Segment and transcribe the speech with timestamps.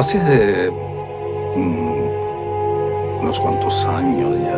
[0.00, 0.18] Hace
[1.54, 4.56] mm, unos cuantos años ya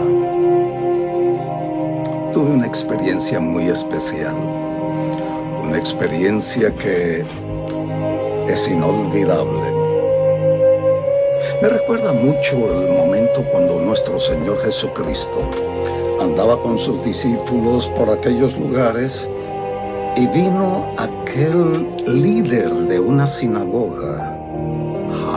[2.31, 4.37] tuve una experiencia muy especial,
[5.61, 7.25] una experiencia que
[8.47, 9.65] es inolvidable.
[11.61, 15.51] Me recuerda mucho el momento cuando nuestro Señor Jesucristo
[16.21, 19.29] andaba con sus discípulos por aquellos lugares
[20.15, 24.32] y vino aquel líder de una sinagoga,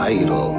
[0.06, 0.54] Jairo.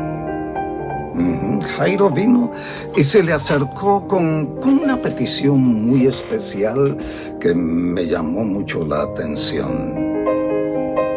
[1.78, 2.52] Jairo vino
[2.98, 6.98] y se le acercó con, con, una petición muy especial
[7.40, 9.96] que me llamó mucho la atención.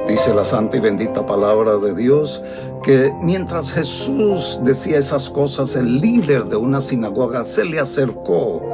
[0.07, 2.41] Dice la santa y bendita palabra de Dios
[2.85, 8.65] que mientras Jesús decía esas cosas, el líder de una sinagoga se le acercó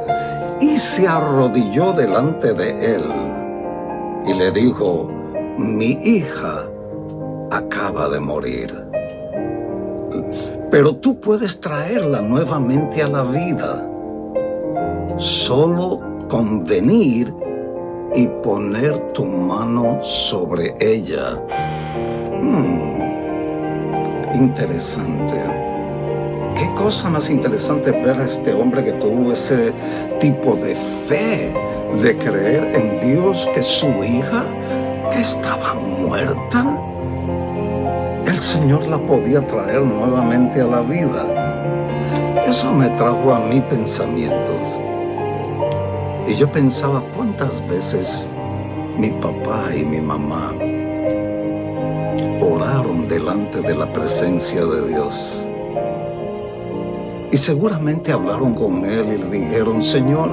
[0.61, 3.03] y se arrodilló delante de él
[4.27, 5.09] y le dijo,
[5.57, 6.69] mi hija
[7.49, 8.86] acaba de morir,
[10.77, 13.83] pero tú puedes traerla nuevamente a la vida,
[15.17, 17.33] solo con venir
[18.13, 21.43] y poner tu mano sobre ella.
[22.43, 23.01] Hmm,
[24.35, 25.33] interesante.
[26.53, 29.73] Qué cosa más interesante ver a este hombre que tuvo ese
[30.19, 31.55] tipo de fe,
[32.03, 34.45] de creer en Dios que su hija,
[35.11, 36.79] que estaba muerta,
[38.37, 42.43] el Señor la podía traer nuevamente a la vida.
[42.45, 44.79] Eso me trajo a mí pensamientos.
[46.27, 48.29] Y yo pensaba cuántas veces
[48.95, 50.53] mi papá y mi mamá
[52.39, 55.43] oraron delante de la presencia de Dios.
[57.31, 60.29] Y seguramente hablaron con Él y le dijeron, Señor,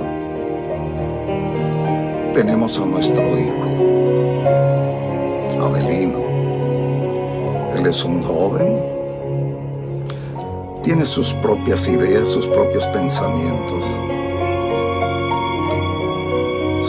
[2.34, 3.64] tenemos a nuestro hijo,
[5.64, 6.33] Abelino.
[7.84, 8.80] Es un joven,
[10.82, 13.84] tiene sus propias ideas, sus propios pensamientos.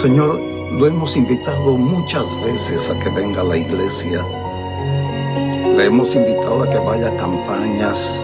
[0.01, 0.39] Señor,
[0.71, 4.25] lo hemos invitado muchas veces a que venga a la iglesia.
[5.75, 8.21] Le hemos invitado a que vaya a campañas.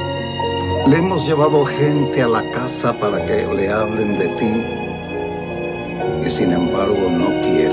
[0.88, 4.64] Le hemos llevado gente a la casa para que le hablen de ti.
[6.26, 7.71] Y sin embargo no quiere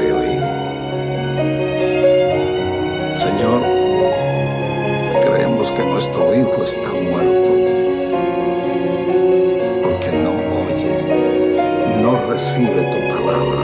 [6.69, 7.51] está muerto.
[9.83, 10.33] Porque no
[10.65, 13.62] oye, no recibe tu palabra.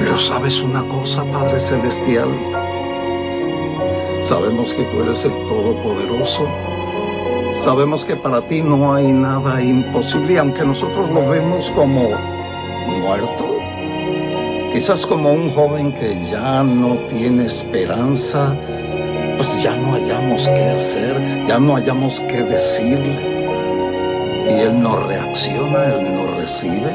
[0.00, 2.28] Pero sabes una cosa, Padre Celestial.
[4.20, 6.48] Sabemos que tú eres el Todopoderoso.
[7.62, 12.10] Sabemos que para ti no hay nada imposible, aunque nosotros lo vemos como
[13.00, 13.58] muerto.
[14.72, 18.56] Quizás como un joven que ya no tiene esperanza,
[19.42, 23.18] pues ya no hayamos qué hacer, ya no hayamos qué decirle.
[24.48, 26.92] Y él no reacciona, él no recibe.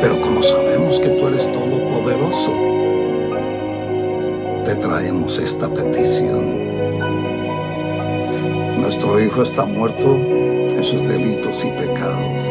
[0.00, 2.50] Pero como sabemos que tú eres todopoderoso,
[4.64, 6.70] te traemos esta petición.
[8.80, 12.42] Nuestro hijo está muerto en sus delitos y pecados.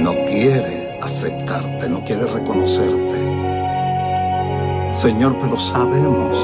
[0.00, 3.33] No quiere aceptarte, no quiere reconocerte.
[4.94, 6.38] Señor, pero sabemos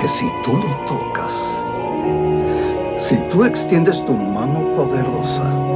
[0.00, 1.62] que si tú lo tocas,
[2.98, 5.66] si tú extiendes tu mano poderosa,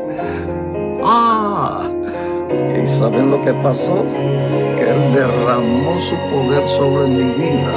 [1.03, 1.89] Ah,
[2.49, 4.05] ¿y saben lo que pasó?
[4.77, 7.73] Que Él derramó su poder sobre mi vida,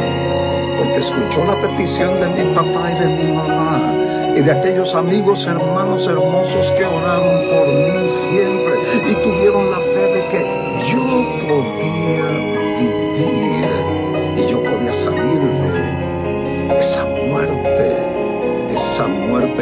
[0.79, 3.97] porque escuchó la petición de mi papá y de mi mamá
[4.37, 8.75] y de aquellos amigos, hermanos hermosos que oraron por mí siempre
[9.11, 10.41] y tuvieron la fe de que
[10.93, 11.02] yo
[11.49, 12.46] podía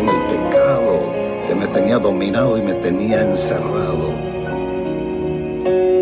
[0.01, 1.13] en el pecado,
[1.47, 4.13] que me tenía dominado y me tenía encerrado.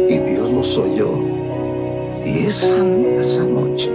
[0.08, 1.10] Y Dios los oyó.
[2.24, 2.84] Y esa,
[3.18, 3.90] esa noche,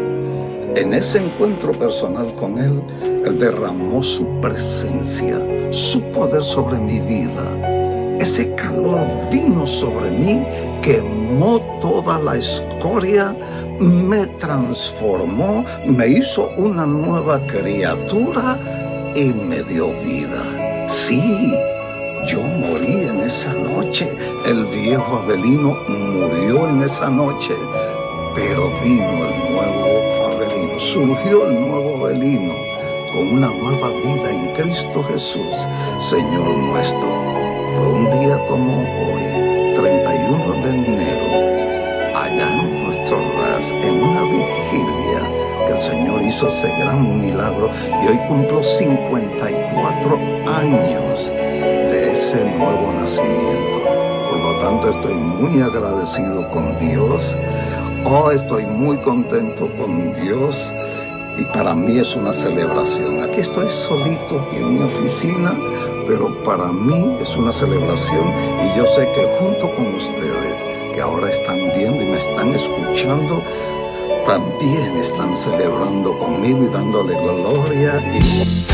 [0.76, 2.82] en ese encuentro personal con Él,
[3.26, 5.40] Él derramó su presencia,
[5.72, 8.18] su poder sobre mi vida.
[8.20, 9.00] Ese calor
[9.32, 10.46] vino sobre mí,
[10.82, 13.36] quemó toda la escoria,
[13.80, 18.58] me transformó, me hizo una nueva criatura
[19.18, 20.88] y me dio vida.
[20.88, 21.52] Sí,
[22.28, 24.08] yo morí en esa noche.
[24.46, 27.56] El viejo Abelino murió en esa noche.
[28.36, 30.80] Pero vino el nuevo Abelino.
[30.80, 32.54] Surgió el nuevo Abelino
[33.12, 35.66] con una nueva vida en Cristo Jesús,
[35.98, 37.10] Señor nuestro.
[37.76, 45.27] Fue un día como hoy, 31 de enero, allá en Puerto Ordaz, en una vigilia
[45.68, 47.70] que el Señor hizo ese gran milagro
[48.02, 53.80] y hoy cumplo 54 años de ese nuevo nacimiento.
[54.30, 57.38] Por lo tanto, estoy muy agradecido con Dios.
[58.06, 60.74] Oh, estoy muy contento con Dios
[61.38, 63.22] y para mí es una celebración.
[63.22, 65.54] Aquí estoy solito en mi oficina,
[66.08, 68.32] pero para mí es una celebración
[68.64, 73.44] y yo sé que junto con ustedes que ahora están viendo y me están escuchando,
[74.28, 78.68] también están celebrando conmigo y dándole gloria y...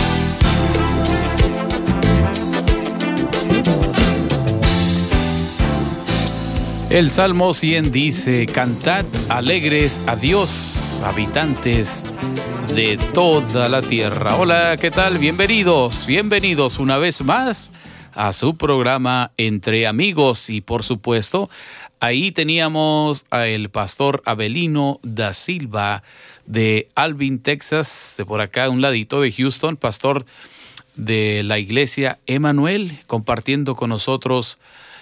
[6.90, 12.04] El Salmo 100 dice, cantad alegres a Dios, habitantes
[12.76, 14.36] de toda la tierra.
[14.36, 15.18] Hola, ¿qué tal?
[15.18, 17.72] Bienvenidos, bienvenidos una vez más
[18.14, 21.50] a su programa Entre Amigos y por supuesto
[22.00, 26.04] ahí teníamos al pastor Abelino da Silva
[26.46, 30.26] de Alvin, Texas, de por acá un ladito de Houston, pastor
[30.96, 34.60] de la iglesia Emanuel, compartiendo con nosotros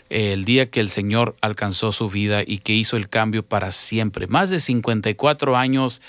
[0.10, 4.28] el día que el Señor alcanzó su vida y que hizo el cambio para siempre.
[4.28, 6.02] Más de 54 años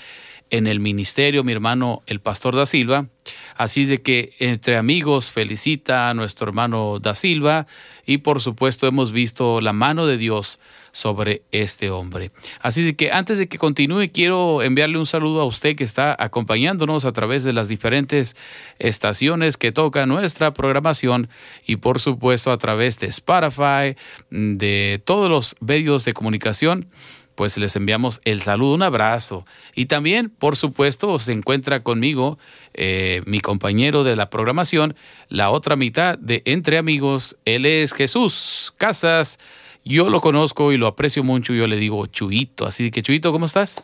[0.49, 3.07] en el ministerio, mi hermano el pastor da Silva.
[3.55, 7.67] Así de que entre amigos felicita a nuestro hermano da Silva
[8.05, 10.59] y por supuesto hemos visto la mano de Dios
[10.91, 12.31] sobre este hombre.
[12.61, 16.15] Así de que antes de que continúe, quiero enviarle un saludo a usted que está
[16.19, 18.35] acompañándonos a través de las diferentes
[18.77, 21.29] estaciones que toca nuestra programación
[21.65, 23.97] y por supuesto a través de Spotify,
[24.29, 26.87] de todos los medios de comunicación
[27.35, 29.45] pues les enviamos el saludo, un abrazo.
[29.75, 32.37] Y también, por supuesto, se encuentra conmigo
[32.73, 34.95] eh, mi compañero de la programación,
[35.29, 39.39] la otra mitad de Entre Amigos, él es Jesús Casas.
[39.85, 41.53] Yo lo conozco y lo aprecio mucho.
[41.53, 42.65] Yo le digo Chuito.
[42.65, 43.83] Así que, Chuito, ¿cómo estás?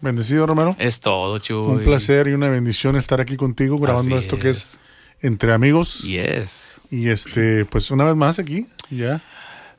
[0.00, 0.76] Bendecido, Romero.
[0.78, 1.62] Es todo, Chuito.
[1.62, 4.78] Un placer y una bendición estar aquí contigo grabando esto que es
[5.20, 6.02] Entre Amigos.
[6.02, 6.80] Yes.
[6.90, 9.22] Y este, pues una vez más aquí, ya.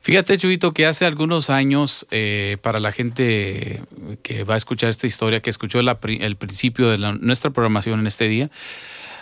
[0.04, 3.80] Fíjate, Chuito, que hace algunos años, eh, para la gente
[4.22, 8.28] que va a escuchar esta historia, que escuchó el principio de nuestra programación en este
[8.28, 8.50] día,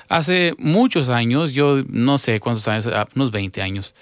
[0.08, 3.94] hace muchos años, yo no sé cuántos años, ah, unos 20 años,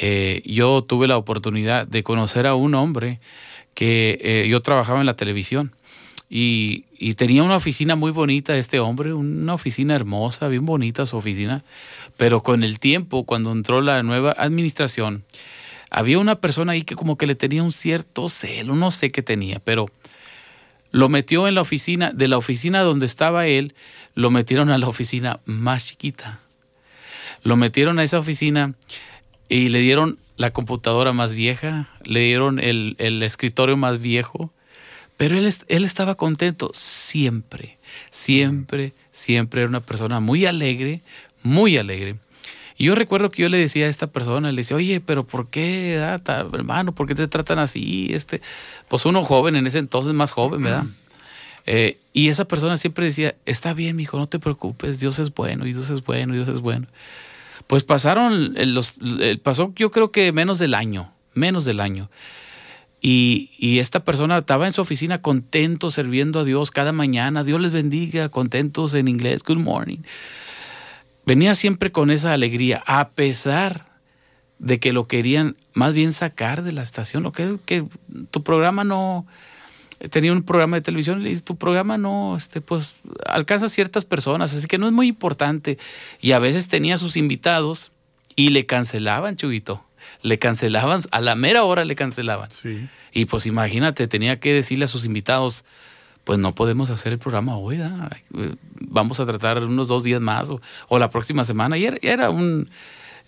[0.00, 3.20] eh, yo tuve la oportunidad de conocer a un hombre
[3.74, 5.76] que eh, yo trabajaba en la televisión
[6.28, 6.82] y,
[7.14, 11.62] tenía una oficina muy bonita este hombre, una oficina hermosa, bien bonita su oficina,
[12.16, 15.22] pero con el tiempo, cuando entró la nueva administración,
[15.90, 19.22] había una persona ahí que como que le tenía un cierto celo, no sé qué
[19.22, 19.86] tenía, pero
[20.90, 23.74] lo metió en la oficina, de la oficina donde estaba él,
[24.14, 26.40] lo metieron a la oficina más chiquita.
[27.42, 28.74] Lo metieron a esa oficina
[29.48, 34.52] y le dieron la computadora más vieja, le dieron el, escritorio más viejo,
[35.16, 37.78] pero él, él estaba contento siempre,
[38.10, 41.02] siempre, siempre era una persona muy alegre,
[41.42, 42.16] muy alegre.
[42.76, 45.48] Y yo recuerdo que yo le decía a esta persona, le decía, oye, pero ¿por
[45.48, 46.94] qué, hermano?
[46.94, 48.08] ¿Por qué te tratan así?
[48.10, 48.42] Este,
[48.88, 50.84] pues uno joven, en ese entonces más joven, ¿verdad?
[51.64, 55.66] Eh, y esa persona siempre decía, está bien, hijo, no te preocupes, Dios es bueno,
[55.66, 56.86] y Dios es bueno, y Dios es bueno.
[57.66, 58.98] Pues pasaron, los,
[59.42, 62.10] pasó yo creo que menos del año, menos del año.
[63.00, 67.44] Y, y, esta persona estaba en su oficina contento, sirviendo a Dios cada mañana.
[67.44, 69.98] Dios les bendiga, contentos en inglés, good morning.
[71.26, 73.84] Venía siempre con esa alegría, a pesar
[74.58, 77.84] de que lo querían más bien sacar de la estación, lo que es que
[78.30, 79.26] tu programa no,
[80.10, 83.68] tenía un programa de televisión y le dice, tu programa no, este, pues alcanza a
[83.68, 85.78] ciertas personas, así que no es muy importante.
[86.20, 87.92] Y a veces tenía sus invitados
[88.34, 89.84] y le cancelaban, Chubito.
[90.22, 92.50] Le cancelaban, a la mera hora le cancelaban.
[92.50, 92.88] Sí.
[93.12, 95.64] Y pues imagínate, tenía que decirle a sus invitados,
[96.26, 97.80] pues no podemos hacer el programa hoy,
[98.80, 100.50] vamos a tratar unos dos días más
[100.88, 101.78] o, la próxima semana.
[101.78, 102.68] Y era, un,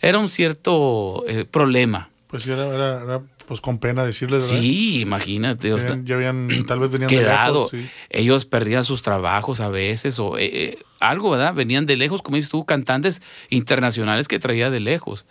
[0.00, 2.10] era un cierto eh, problema.
[2.26, 5.72] Pues era, era, pues con pena decirles, Sí, imagínate.
[6.02, 7.68] ya habían, tal vez venían quedado.
[7.68, 11.54] De lejos, Ellos perdían sus trabajos a veces o eh, eh, algo, ¿verdad?
[11.54, 15.24] Venían de lejos, como dices tú, cantantes internacionales que traía de lejos.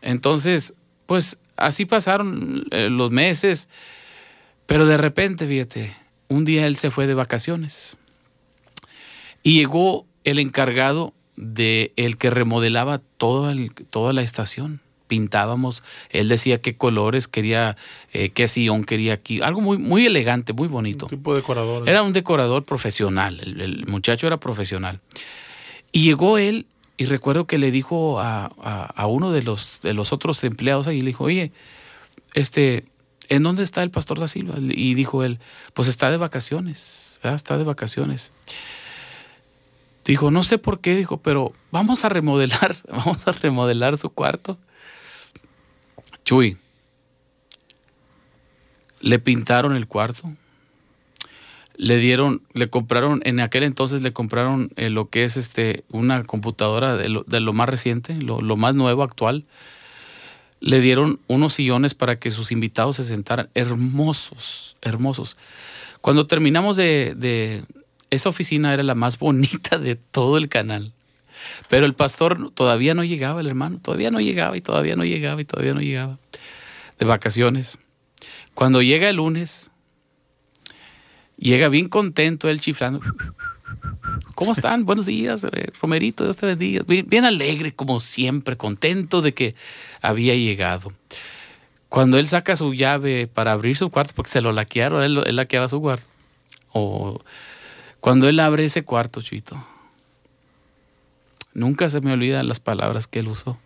[0.00, 3.68] Entonces, pues así pasaron los meses,
[4.64, 6.01] pero de repente, fíjate,
[6.32, 7.98] un día él se fue de vacaciones
[9.42, 13.54] y llegó el encargado de el que remodelaba toda,
[13.90, 14.80] toda la estación.
[15.08, 17.76] Pintábamos, él decía qué colores quería,
[18.14, 21.04] eh, qué sillón quería aquí, algo muy, muy elegante, muy bonito.
[21.06, 21.86] Un tipo de decorador.
[21.86, 25.00] Era un decorador profesional, el, muchacho era profesional.
[25.90, 26.64] Y llegó él
[26.96, 31.02] y recuerdo que le dijo a, a, uno de los, de los otros empleados ahí,
[31.02, 31.52] le dijo, oye,
[32.32, 32.86] este,
[33.28, 34.54] ¿en dónde está el pastor da Silva?
[34.58, 35.38] Y dijo él,
[35.74, 38.32] pues está de vacaciones, está de vacaciones.
[40.04, 44.58] Dijo, no sé por qué, dijo, pero vamos a remodelar, vamos a remodelar su cuarto.
[46.24, 46.56] Chuy,
[49.00, 50.32] le pintaron el cuarto,
[51.76, 56.22] le dieron, le compraron, en aquel entonces le compraron eh, lo que es este, una
[56.24, 59.44] computadora de lo, más reciente, lo, más nuevo, actual.
[60.62, 65.36] Le dieron unos sillones para que sus invitados se sentaran, hermosos, hermosos.
[66.00, 67.64] Cuando terminamos de,
[68.10, 70.92] esa oficina era la más bonita de todo el canal.
[71.68, 75.40] Pero el pastor todavía no llegaba, el hermano, todavía no llegaba y todavía no llegaba
[75.40, 76.18] y todavía no llegaba.
[76.96, 77.78] De vacaciones.
[78.54, 79.72] Cuando llega el lunes,
[81.36, 83.00] llega bien contento él chiflando.
[84.34, 84.84] ¿Cómo están?
[84.84, 86.84] Buenos días, eh, Romerito, Dios te bendiga.
[86.86, 89.54] Bien, alegre, como siempre, contento de que
[90.00, 90.92] había llegado.
[91.88, 95.36] Cuando él saca su llave para abrir su cuarto, porque se lo laquearon, él, él
[95.36, 96.06] laqueaba su cuarto.
[96.72, 97.20] O
[98.00, 99.62] cuando él abre ese cuarto, Chito,
[101.52, 103.58] nunca se me olvidan las palabras que él usó.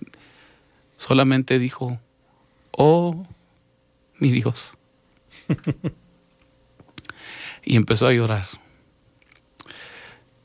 [0.96, 2.00] Solamente dijo,
[2.72, 3.26] oh,
[4.18, 4.76] mi Dios.
[7.64, 8.46] y empezó a llorar.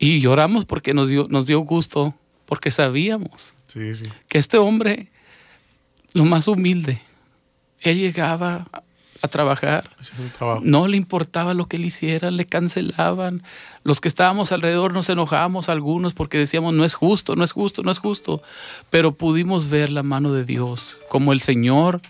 [0.01, 2.15] Y lloramos porque nos dio, nos dio gusto,
[2.48, 3.53] porque sabíamos
[4.27, 5.12] que este hombre,
[6.13, 7.00] lo más humilde,
[7.81, 8.65] él llegaba
[9.22, 9.88] a trabajar.
[10.63, 13.43] No le importaba lo que él hiciera, le cancelaban.
[13.84, 17.84] Los que estábamos alrededor nos enojábamos algunos porque decíamos, no es justo, no es justo,
[17.84, 18.41] no es justo.
[18.89, 22.01] Pero pudimos ver la mano de Dios, como el Señor,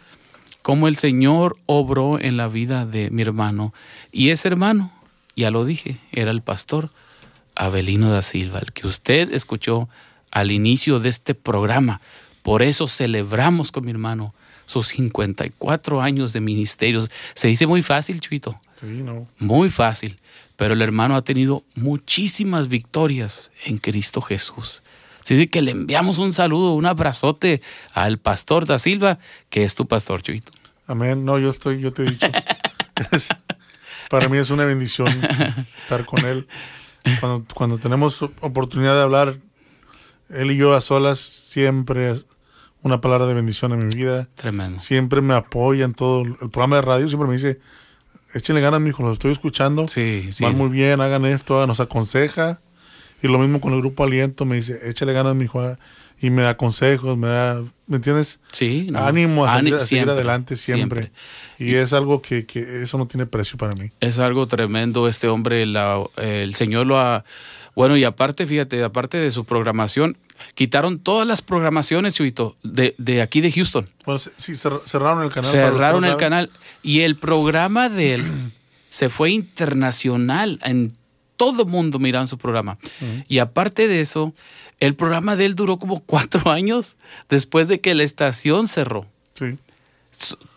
[0.62, 3.74] como el Señor obró en la vida de mi hermano.
[4.14, 4.94] Y ese hermano,
[5.36, 6.90] ya lo dije, era el pastor
[7.56, 9.90] Abelino da Silva, el que usted escuchó
[10.32, 12.02] al inicio de este programa.
[12.42, 14.34] Por eso celebramos con mi hermano
[14.66, 17.10] sus 54 años de ministerios.
[17.34, 18.60] Se dice muy fácil, Chuito.
[18.80, 19.28] Sí, no.
[19.38, 20.20] Muy fácil.
[20.56, 24.84] Pero el hermano ha tenido muchísimas victorias en Cristo Jesús.
[25.22, 27.62] Así que le enviamos un saludo, un abrazote
[27.94, 30.52] al pastor da Silva, que es tu pastor, Chuito.
[30.88, 31.26] Amén.
[31.26, 32.28] No, yo estoy, yo te he dicho.
[34.10, 35.08] para mí es una bendición
[35.84, 36.48] estar con él.
[37.20, 39.38] Cuando, cuando tenemos oportunidad de hablar,
[40.30, 42.14] él y yo a solas, siempre
[42.84, 44.28] una palabra de bendición en mi vida.
[44.36, 44.80] Tremendo.
[44.80, 47.60] Siempre me apoya en todo el programa de radio, siempre me dice,
[48.34, 49.88] échenle ganas, mijo, los estoy escuchando.
[49.88, 50.44] Sí, sí.
[50.44, 52.62] Van muy bien, hagan esto, nos aconseja.
[53.22, 55.78] Y lo mismo con el grupo Aliento, me dice, échale ganas, mijo, ah",
[56.22, 58.40] y me da consejos, me da, ¿me entiendes?
[58.52, 58.90] Sí.
[58.94, 61.12] Ánimo a, seguir, adelante siempre.
[61.58, 63.90] Y, es algo que, que, eso no tiene precio para mí.
[64.00, 67.26] Es algo tremendo, este hombre, la, el Señor lo ha...
[67.76, 70.18] Bueno, y aparte, fíjate, aparte de su programación,
[70.56, 73.90] quitaron todas las programaciones, Chuito, de, de aquí de Houston.
[74.06, 75.50] Bueno, sí, cerraron el canal.
[75.50, 76.52] Cerraron el canal.
[76.84, 78.26] Y el programa de él
[78.90, 80.60] se fue internacional.
[80.64, 80.94] En
[81.38, 82.78] todo mundo miraban su programa.
[83.28, 84.34] Y aparte de eso,
[84.82, 86.98] el programa de él duró como cuatro años
[87.30, 89.06] después de que la estación cerró.
[89.36, 89.58] Sí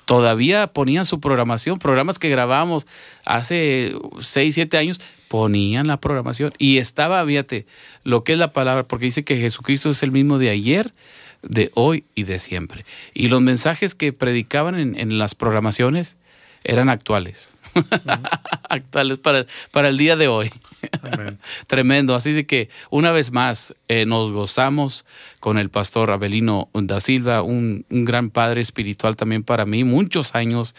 [0.05, 2.87] todavía ponían su programación, programas que grabábamos
[3.25, 7.67] hace seis, siete años, ponían la programación y estaba, fíjate,
[8.05, 10.93] lo que es la palabra, porque dice que Jesucristo es el mismo de ayer,
[11.43, 12.85] de hoy y de siempre.
[13.13, 16.17] Y los mensajes que predicaban en, las programaciones
[16.63, 17.55] eran actuales,
[18.69, 20.51] actuales para, para el día de hoy.
[21.67, 22.15] Tremendo.
[22.15, 25.05] Así que una vez más eh, nos gozamos
[25.41, 30.35] con el pastor Abelino da Silva, un, un, gran padre espiritual también para mí, muchos
[30.35, 30.75] años.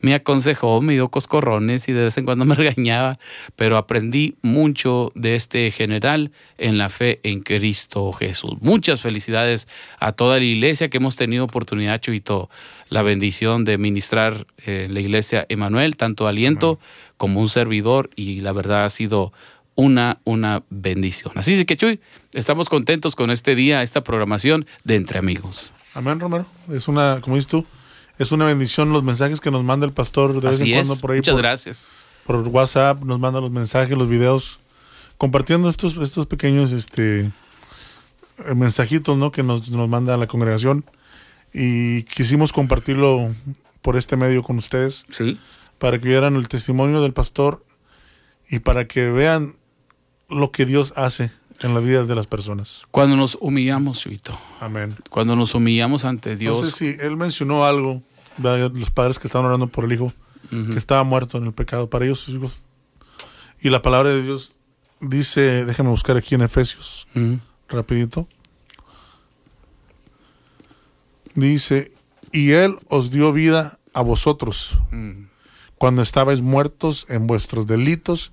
[0.00, 3.18] Me aconsejó, me dio coscorrones y de vez en cuando me regañaba,
[3.56, 8.54] pero aprendí mucho de este general en la fe en Cristo Jesús.
[8.60, 12.50] Muchas felicidades a toda la iglesia que hemos tenido oportunidad, Chuito,
[12.88, 16.78] la bendición de ministrar en eh, la iglesia Emanuel, tanto aliento
[17.16, 19.32] como un servidor y la verdad ha sido
[19.74, 21.32] una, una bendición.
[21.36, 22.00] Así que Chuy,
[22.32, 25.72] estamos contentos con este día, esta programación de Entre Amigos.
[25.94, 26.46] Amén, Romero.
[26.70, 27.66] Es una, como dices tú,
[28.20, 30.86] es una bendición los mensajes que nos manda el pastor de vez Así en es.
[30.86, 31.18] cuando por ahí.
[31.18, 31.88] Muchas por, gracias.
[32.26, 34.60] por WhatsApp, nos manda los mensajes, los videos,
[35.18, 37.20] compartiendo estos, estos pequeños este,
[38.46, 39.32] eh, mensajitos ¿no?
[39.32, 40.84] que nos, nos manda la congregación.
[41.52, 43.34] Y quisimos compartirlo
[43.82, 45.38] por este medio con ustedes Sí.
[45.78, 47.64] para que vieran el testimonio del pastor
[48.50, 49.54] y para que vean
[50.28, 51.30] lo que Dios hace
[51.62, 52.86] en la vida de las personas.
[52.90, 54.38] Cuando nos humillamos, Chuito.
[54.60, 54.94] Amén.
[55.10, 56.62] Cuando nos humillamos ante Dios.
[56.62, 58.00] No sé si él mencionó algo,
[58.38, 58.70] ¿verdad?
[58.72, 60.12] los padres que estaban orando por el hijo,
[60.50, 62.64] que estaba muerto en el pecado, para ellos sus hijos.
[63.60, 64.56] Y la palabra de Dios
[65.00, 67.40] dice, déjame buscar aquí en Efesios, Ujú.
[67.68, 68.26] rapidito.
[71.34, 71.92] Dice,
[72.32, 74.78] y él os dio vida a vosotros
[75.78, 78.32] cuando estabais muertos en vuestros delitos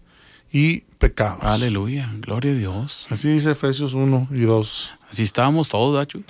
[0.51, 1.43] y pecados.
[1.43, 2.09] Aleluya.
[2.19, 3.07] Gloria a Dios.
[3.09, 4.95] Así dice Efesios 1 y 2.
[5.11, 6.25] Así estábamos todos, ¿verdad, Chuy?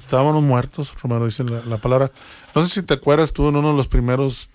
[0.00, 2.10] Estábamos muertos, Romero, dice la, la palabra.
[2.54, 4.48] No sé si te acuerdas tú en uno de los primeros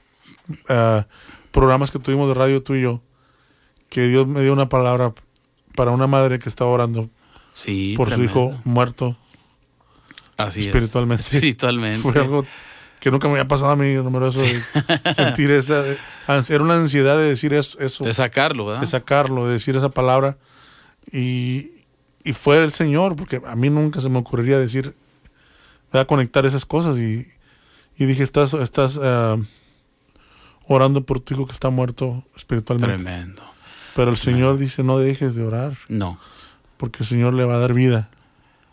[0.70, 1.06] ah,
[1.52, 3.02] programas que tuvimos de radio tú y yo,
[3.90, 5.14] que Dios me dio una palabra
[5.76, 7.10] para una madre que estaba orando
[7.54, 7.94] Sí.
[7.96, 9.18] por su hijo muerto.
[10.36, 10.66] Así es.
[10.66, 11.22] espiritualmente.
[11.22, 12.00] Espiritualmente.
[12.12, 12.46] Fue algo
[13.00, 15.86] que nunca me había pasado a mí, Romero, eso de sentir esa...
[15.88, 15.98] eh,
[16.50, 18.82] Era una ansiedad de decir eso, eso De sacarlo, ¿verdad?
[18.82, 20.38] de sacarlo, de decir esa palabra.
[21.12, 21.72] Y,
[22.24, 24.96] y fue el Señor, porque a mí nunca se me ocurriría decir,
[26.02, 26.98] a conectar esas cosas.
[26.98, 27.26] Y,
[27.98, 29.38] y dije, estás, estás ah,
[30.68, 32.96] orando por tu hijo que está muerto espiritualmente.
[33.04, 33.42] Tremendo.
[33.96, 36.20] Pero el Señor dice, no dejes de orar, No.
[36.78, 38.10] porque el Señor le va a dar vida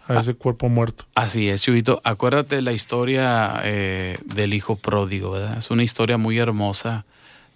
[0.09, 0.15] Ah.
[0.15, 1.05] a ese cuerpo muerto.
[1.15, 2.01] Así es, Chuyito.
[2.03, 5.59] Acuérdate la historia eh, del hijo pródigo, ¿verdad?
[5.59, 7.05] Es una historia muy hermosa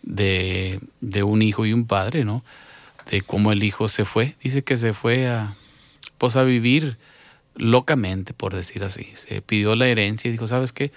[0.04, 2.44] de, de un hijo y un padre, ¿no?
[3.11, 4.37] De cómo el hijo se fue.
[4.44, 5.56] Dice que se fue a,
[6.18, 6.99] pues a vivir
[7.58, 9.08] locamente, por decir así.
[9.14, 10.92] Se pidió la herencia y dijo, ¿sabes qué?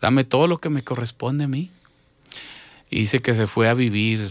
[0.00, 1.70] Dame todo lo que me corresponde a mí.
[2.90, 4.30] Y dice que se fue a vivir,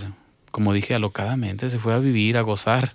[0.52, 2.94] como dije, alocadamente, se fue a vivir, a gozar.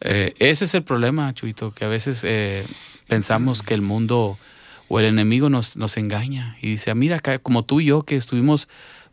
[0.00, 2.64] Eh, ese es el problema, Chuito, que a veces eh,
[3.06, 4.38] pensamos que el mundo
[4.88, 8.16] o el enemigo nos, nos engaña y dice, "Ah, mira, como tú y yo que
[8.16, 8.68] estuvimos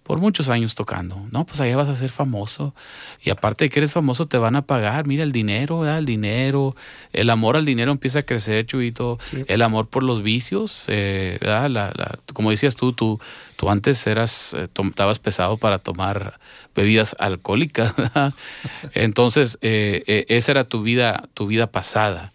[0.08, 2.74] por muchos años tocando, no, pues allá vas a ser famoso
[3.22, 5.98] y aparte de que eres famoso te van a pagar, mira el dinero, ¿verdad?
[5.98, 6.78] el dinero,
[7.12, 9.43] el amor al dinero empieza a crecer, Chuito, Sí.
[9.50, 11.70] el amor por los vicios, eh, ¿verdad?
[11.70, 13.20] La- la- como decías tú, tú,
[13.58, 16.39] tú antes eras, eh, tom- estabas pesado para tomar
[16.74, 18.34] bebidas alcohólicas, ¿verdad?
[18.93, 22.32] entonces eh, eh, esa era tu vida, tu vida pasada,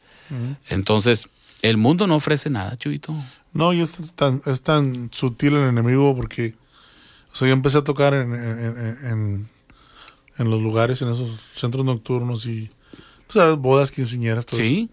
[0.69, 1.29] entonces
[1.63, 3.15] el mundo no ofrece nada, Chuito.
[3.55, 6.55] No, y es tan, es tan sutil el enemigo porque,
[7.33, 9.49] o sea, yo empecé a tocar en, en, en-
[10.39, 12.71] en los lugares, en esos centros nocturnos y,
[13.27, 14.69] tú sabes, bodas, quinceañeras, todo eso.
[14.69, 14.91] Sí,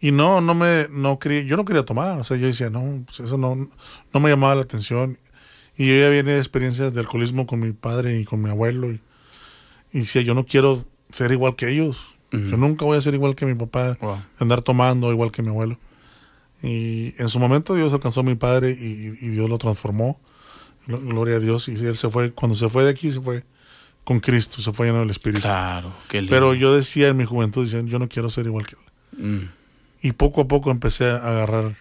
[0.00, 3.02] Y no, no me, no quería, yo no quería tomar, o sea, yo decía, no,
[3.06, 3.54] pues eso no,
[4.12, 5.18] no me llamaba la atención.
[5.78, 8.90] Y yo ya venía de experiencias de alcoholismo con mi padre y con mi abuelo
[8.92, 9.00] y,
[9.92, 11.96] y decía, yo no quiero ser igual que ellos.
[12.32, 14.18] Yo nunca voy a ser igual que mi papá, Wow.
[14.38, 15.78] andar tomando igual que mi abuelo.
[16.62, 18.84] Y en su momento Dios alcanzó a mi padre y,
[19.24, 20.20] y Dios lo transformó.
[20.86, 21.68] Glo- Gloria a Dios.
[21.68, 23.44] Y él se fue, cuando se fue de aquí, se fue
[24.04, 25.42] con Cristo, se fue lleno del Espíritu.
[25.42, 26.34] claro, qué lindo.
[26.34, 29.24] Pero yo decía en mi juventud, decía, yo no quiero ser igual que él.
[29.24, 29.50] Mm,
[30.02, 31.76] Y poco a poco empecé a agarrar,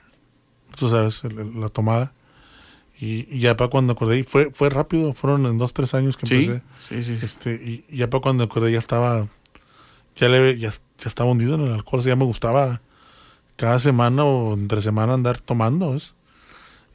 [0.76, 1.22] tú sabes,
[1.56, 2.14] la tomada.
[3.00, 6.16] Y, y ya para cuando acordé, y fue, fue rápido, fueron en dos, tres años
[6.18, 6.62] que empecé.
[6.80, 7.26] sí, sí, sí.
[7.26, 9.28] Este, y, y ya para cuando acordé ya estaba,
[10.16, 12.82] ya le, ya, ya estaba hundido en el alcohol, o sea, ya me gustaba
[13.58, 16.16] cada semana o entre semana andar tomando, ¿ves?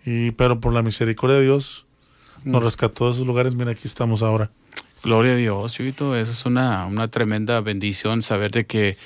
[0.06, 1.84] Y, pero por la misericordia de Dios
[2.44, 4.50] nos rescató de esos lugares, mira, aquí estamos ahora.
[5.02, 6.14] Gloria a Dios, Chuito.
[6.16, 8.98] Eso es una, una tremenda bendición saber de que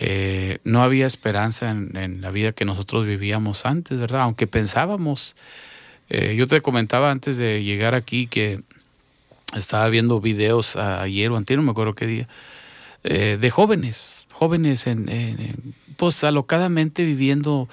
[0.00, 4.22] eh, no había esperanza en, la vida que nosotros vivíamos antes, ¿verdad?
[4.22, 5.36] Aunque pensábamos,
[6.08, 8.62] eh, yo te comentaba antes de llegar aquí que
[9.54, 12.28] estaba viendo videos ayer o antes, no me acuerdo qué día,
[13.04, 17.68] eh, de jóvenes, jóvenes en, en- pues alocadamente viviendo,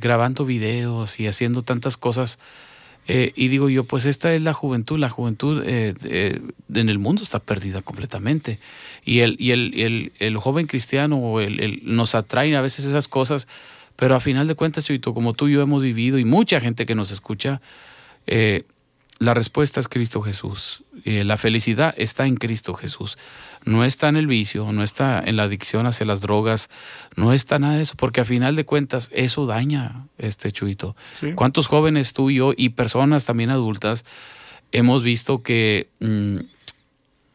[0.00, 2.38] grabando videos y haciendo tantas cosas.
[3.08, 6.40] Eh, y digo yo, pues esta es la juventud, la juventud eh, eh,
[6.74, 8.58] en el mundo está perdida completamente.
[9.04, 11.36] Y el, y el, el, el joven cristiano
[11.82, 13.46] nos atraen a veces esas cosas,
[13.96, 16.84] pero a final de cuentas, Chuito, como tú y yo hemos vivido y mucha gente
[16.84, 17.60] que nos escucha,
[18.26, 18.64] eh,
[19.18, 20.82] la respuesta es Cristo Jesús.
[21.04, 23.16] Eh, la felicidad está en Cristo Jesús.
[23.64, 26.68] No está en el vicio, no está en la adicción hacia las drogas,
[27.16, 30.94] no está nada de eso, porque a final de cuentas eso daña este chuito.
[31.18, 31.32] Sí.
[31.34, 34.04] ¿Cuántos jóvenes tú y yo y personas también adultas
[34.72, 36.36] hemos visto que mm,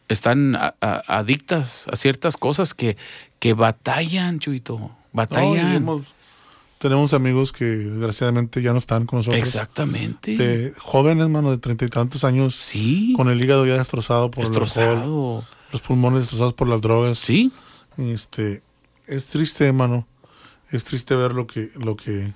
[0.07, 2.97] están a- a- adictas a ciertas cosas que,
[3.39, 4.91] que batallan, chuito?
[5.13, 5.83] Batallan.
[6.81, 9.39] Tenemos amigos que desgraciadamente ya no están con nosotros.
[9.39, 10.35] Exactamente.
[10.35, 12.55] De jóvenes, mano, de treinta y tantos años.
[12.55, 13.13] Sí.
[13.15, 17.19] Con el hígado ya destrozado por el alcohol, los pulmones destrozados por las drogas.
[17.19, 17.51] Sí.
[17.97, 18.63] Este,
[19.05, 20.07] es triste, hermano.
[20.71, 22.33] Es triste ver lo que, lo que,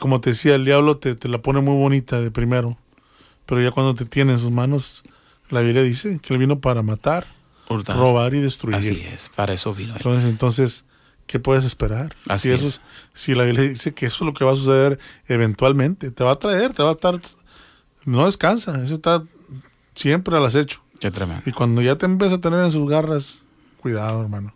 [0.00, 2.76] como te decía, el diablo te, te la pone muy bonita de primero,
[3.46, 5.02] pero ya cuando te tiene en sus manos,
[5.48, 7.26] la Biblia dice que él vino para matar,
[7.68, 8.76] robar y destruir.
[8.76, 9.94] Así es, para eso vino.
[9.96, 10.84] Entonces, entonces,
[11.26, 12.14] ¿qué puedes esperar?
[12.28, 12.80] Así si, eso es.
[13.12, 16.32] si la Biblia dice que eso es lo que va a suceder eventualmente, te va
[16.32, 17.18] a traer, te va a estar,
[18.04, 19.22] no descansa, eso está
[19.94, 20.80] siempre al acecho.
[21.00, 21.42] Qué tremendo.
[21.46, 23.42] Y cuando ya te empieza a tener en sus garras,
[23.80, 24.54] cuidado, hermano.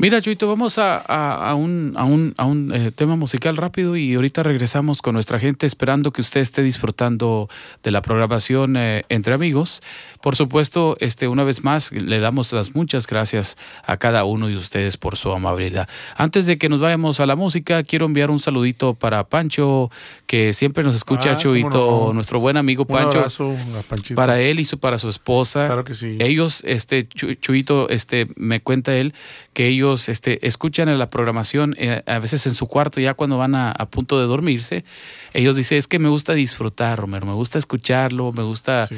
[0.00, 4.14] Mira, Chuito, vamos a, a, un, a un, a un eh, tema musical rápido y
[4.14, 7.50] ahorita regresamos con nuestra gente esperando que usted esté disfrutando
[7.82, 9.82] de la programación eh, entre amigos.
[10.22, 14.56] Por supuesto, este, una vez más, le damos las muchas gracias a cada uno de
[14.56, 15.86] ustedes por su amabilidad.
[16.16, 19.90] Antes de que nos vayamos a la música, quiero enviar un saludito para Pancho,
[20.26, 22.12] que siempre nos escucha, Ah, Chuito, no.
[22.14, 23.18] nuestro buen amigo Un Pancho.
[23.18, 24.14] abrazo a.
[24.14, 25.66] Para él y su, para su esposa.
[25.66, 26.16] Claro que sí.
[26.20, 29.12] Ellos, este, Chu- Chuito, este, me cuenta él
[29.52, 33.36] que ellos este, escuchan en la programación, eh, a veces en su cuarto, ya cuando
[33.38, 34.84] van a, punto de dormirse.
[35.32, 38.88] Ellos dicen, es que me gusta disfrutar, Romero, me gusta escucharlo, me gusta.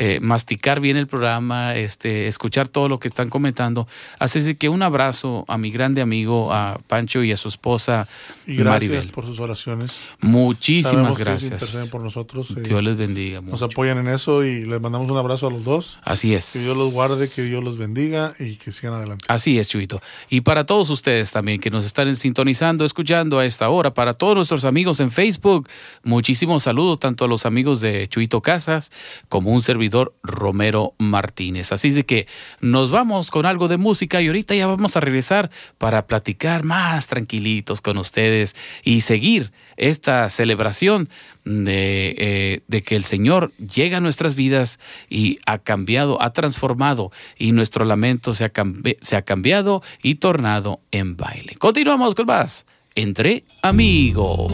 [0.00, 3.88] Eh, masticar bien el programa, este, escuchar todo lo que están comentando.
[4.20, 8.06] Así que un abrazo a mi grande amigo, a Pancho y a su esposa,
[8.46, 9.08] Y gracias Maribel.
[9.10, 9.98] por sus oraciones.
[10.20, 11.50] Muchísimas Sabemos que gracias.
[11.50, 12.52] interceden por nosotros.
[12.56, 13.40] eh, Dios les bendiga.
[13.40, 15.98] nos apoyan en eso y les mandamos un abrazo a los dos.
[16.04, 16.52] Así es.
[16.52, 19.24] Que Dios los guarde, que Dios los bendiga y que sigan adelante.
[19.28, 20.00] Así es, Chuito.
[20.30, 24.36] Y para todos ustedes también que nos están sintonizando, escuchando a esta hora, para todos
[24.36, 25.68] nuestros amigos en Facebook,
[26.04, 28.92] muchísimos saludos tanto a los amigos de Chuito Casas
[29.28, 29.87] como un servidor
[30.22, 31.72] Romero Martínez.
[31.72, 32.26] Así de que
[32.60, 37.06] nos vamos con algo de música y ahorita ya vamos a regresar para platicar más
[37.06, 41.08] tranquilitos con ustedes y seguir esta celebración
[41.44, 47.52] de, eh, que el Señor llega a nuestras vidas y ha cambiado, ha transformado y
[47.52, 51.54] nuestro lamento se ha cambiado y tornado en baile.
[51.58, 54.52] Continuamos con más entre amigos.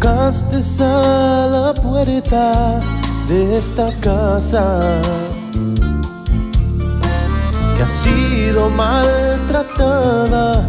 [0.00, 2.80] Tocaste a la puerta
[3.28, 4.80] de esta casa
[7.76, 10.66] que ha sido maltratada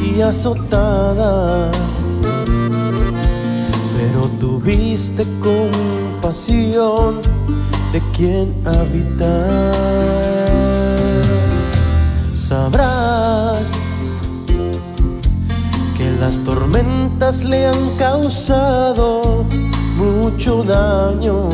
[0.00, 1.68] y azotada,
[3.96, 7.20] pero tuviste compasión
[7.92, 9.72] de quien habitar.
[12.32, 13.09] Sabrás
[16.20, 19.46] las tormentas le han causado
[19.96, 21.48] mucho daño.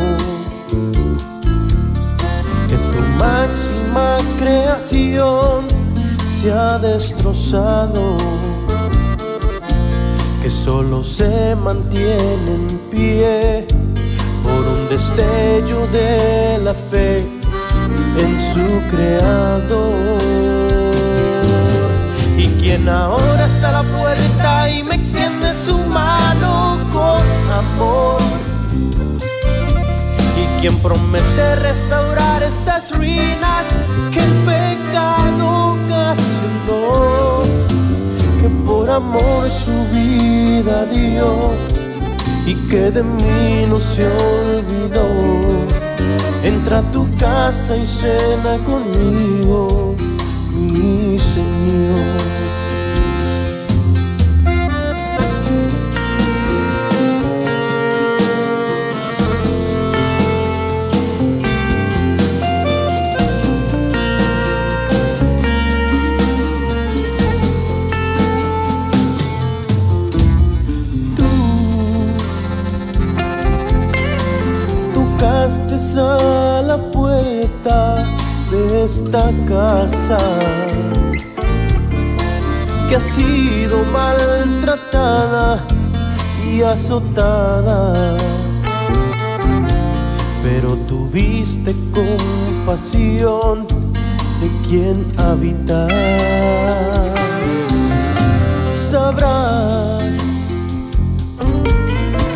[2.68, 5.66] Que tu máxima creación
[6.36, 8.16] se ha destrozado.
[10.42, 13.66] Que solo se mantiene en pie
[14.42, 17.18] por un destello de la fe
[18.18, 20.26] en su creador
[22.38, 23.82] y quien ahora está la
[24.68, 27.22] y me extiende su mano con
[27.62, 28.20] amor.
[30.36, 33.64] Y quien promete restaurar estas ruinas
[34.12, 37.42] que el pecado ocasionó
[38.40, 41.52] que por amor su vida dio
[42.46, 45.08] y que de mí no se olvidó.
[46.42, 49.94] Entra a tu casa y cena conmigo
[50.52, 51.45] mi Señor.
[77.66, 80.18] De esta casa
[82.88, 85.64] que ha sido maltratada
[86.48, 88.16] y azotada,
[90.44, 95.90] pero tuviste compasión de quien habitar.
[98.76, 100.14] Sabrás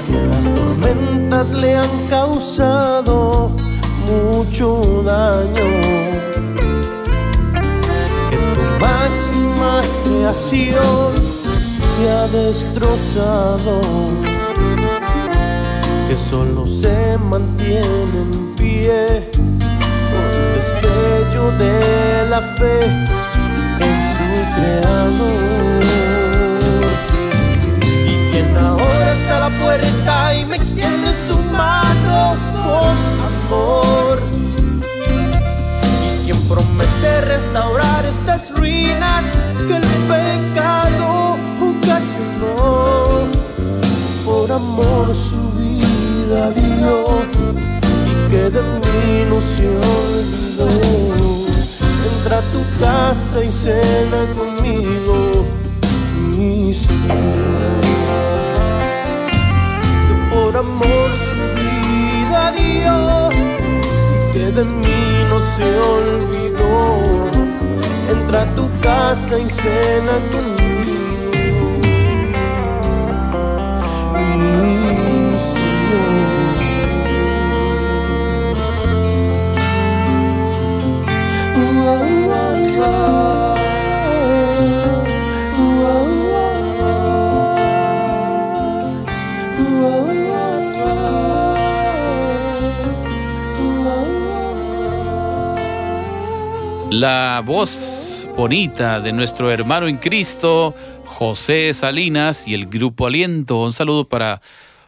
[0.08, 3.60] que las tormentas le han causado
[4.11, 5.68] mucho daño.
[8.31, 11.14] Que tu máxima creación
[11.96, 13.81] se ha destrozado.
[16.09, 19.31] Que solo se mantiene en pie
[20.11, 22.81] con destello de la fe
[23.87, 25.61] en su creador
[28.61, 33.19] ahora está a la puerta y me extiende su mano con
[33.50, 33.52] Y
[36.24, 39.24] quien promete restaurar estas ruinas
[39.66, 43.26] que el pecado ocasionó.
[44.24, 47.24] Por amor su vida dio
[48.06, 49.68] y que de mí no se.
[52.08, 55.16] Entra a tu casa y cena conmigo,
[56.30, 56.72] mi
[60.30, 63.29] por amor su vida dio
[64.52, 67.30] de mí no se olvidó.
[68.10, 70.60] Entra a tu casa y cena conmigo.
[81.56, 81.78] Mi
[82.58, 83.39] Señor.
[96.90, 100.74] La voz bonita de nuestro hermano en Cristo,
[101.05, 103.62] José Salinas y el grupo Aliento.
[103.62, 104.42] Un saludo para,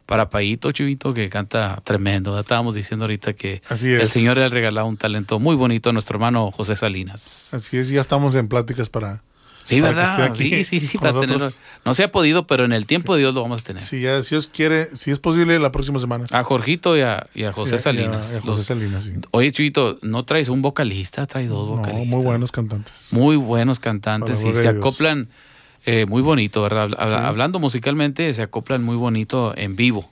[0.04, 2.38] para Payito Chivito que canta tremendo.
[2.38, 6.16] Estábamos diciendo ahorita que el Señor le ha regalado un talento muy bonito a nuestro
[6.16, 7.54] hermano José Salinas.
[7.54, 9.22] Así es, ya estamos en pláticas para,
[9.62, 10.32] Sí, ¿verdad?
[10.34, 11.48] Sí, sí, sí, para tenerlo.
[11.84, 13.82] No se ha podido, pero en el tiempo de Dios lo vamos a tener.
[13.82, 16.26] Sí, ya, si Dios quiere, si es posible, la próxima semana.
[16.30, 18.36] A Jorgito y a, José Salinas.
[18.36, 19.12] a, José Salinas, sí.
[19.30, 21.26] Oye, Chuito, ¿no traes un vocalista?
[21.26, 22.06] Traes dos vocalistas.
[22.06, 23.12] muy buenos cantantes.
[23.12, 25.28] Muy buenos cantantes y se acoplan
[25.84, 26.90] eh, muy bonito, ¿verdad?
[26.98, 30.08] Hablando musicalmente, se acoplan muy bonito en vivo.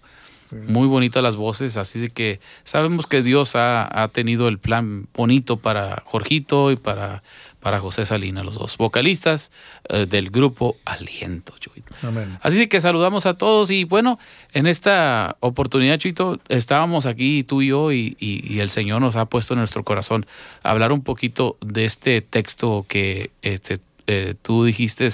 [0.66, 5.58] Muy bonitas las voces, así que sabemos que Dios ha, ha tenido el plan bonito
[5.58, 7.22] para Jorgito y para
[7.60, 9.52] para José Salina, los dos vocalistas
[9.88, 11.94] eh, del grupo Aliento, Chuito.
[12.02, 12.38] Amén.
[12.42, 14.18] Así que saludamos a todos y bueno,
[14.52, 18.16] en esta oportunidad, Chuito, estábamos aquí tú y yo y,
[18.60, 20.26] el Señor nos ha puesto en nuestro corazón
[20.62, 25.08] hablar un poquito de este texto que este, eh, tú dijiste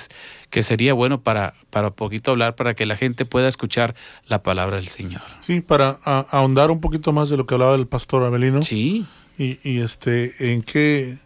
[0.51, 3.95] que sería bueno para, para poquito hablar, para que la gente pueda escuchar
[4.27, 5.23] la palabra del Señor.
[5.41, 8.63] Sí, para ahondar un poquito más de lo que hablaba el pastor Abelino.
[8.63, 9.07] Sí.
[9.39, 11.19] Y, y este, en qué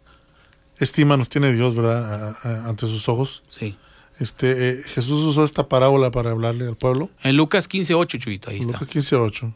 [0.81, 2.35] estima nos tiene Dios, ¿verdad?
[2.67, 3.43] ante sus ojos.
[3.49, 3.77] Sí.
[4.19, 7.09] Este, eh, Jesús usó esta parábola para hablarle al pueblo.
[7.23, 8.73] En Lucas 15.8, Chuyito, ahí está.
[8.73, 9.55] Lucas 15.8.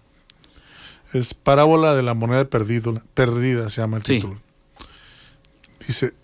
[1.12, 4.40] Es parábola de la moneda perdido, perdida, se llama el título.
[5.86, 6.14] Dice,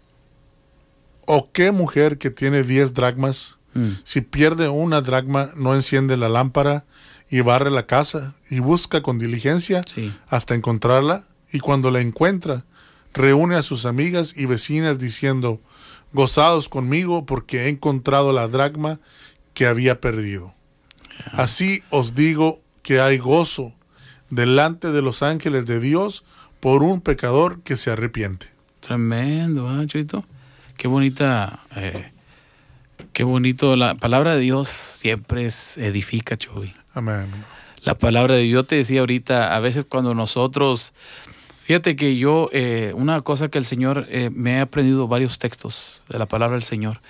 [1.27, 3.91] ¿o qué mujer que tiene 10 dracmas, mm.
[4.05, 6.87] si pierde una dracma, no enciende la lámpara
[7.29, 9.85] y barre la casa y busca con diligencia
[10.29, 11.25] hasta encontrarla?
[11.53, 12.65] Y cuando la encuentra,
[13.13, 15.61] reúne a sus amigas y vecinas diciendo,
[16.13, 19.01] gozados conmigo porque he encontrado la dracma
[19.55, 20.55] que había perdido.
[21.33, 23.75] Así os digo que hay gozo
[24.31, 26.25] delante de los ángeles de Dios
[26.61, 28.47] por un pecador que se arrepiente.
[28.81, 29.87] Tremendo, ¿eh,
[30.77, 32.13] Qué bonita, eh,
[33.13, 33.77] qué bonito.
[33.77, 36.73] La palabra de Dios siempre es edifica, Chuy.
[36.95, 37.29] Amén.
[37.83, 40.93] La palabra de Dios te decía ahorita, a veces cuando nosotros
[41.71, 46.03] Fíjate que yo, eh, una cosa que el Señor, eh, me he aprendido varios textos
[46.09, 47.01] de la palabra del Señor,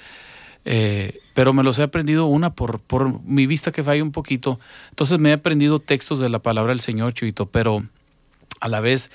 [0.67, 4.61] eh, pero me los he aprendido una por, por mi vista que falla un poquito.
[4.91, 7.83] Entonces me he aprendido textos de la palabra del Señor, Chuito, pero
[8.61, 9.11] a la vez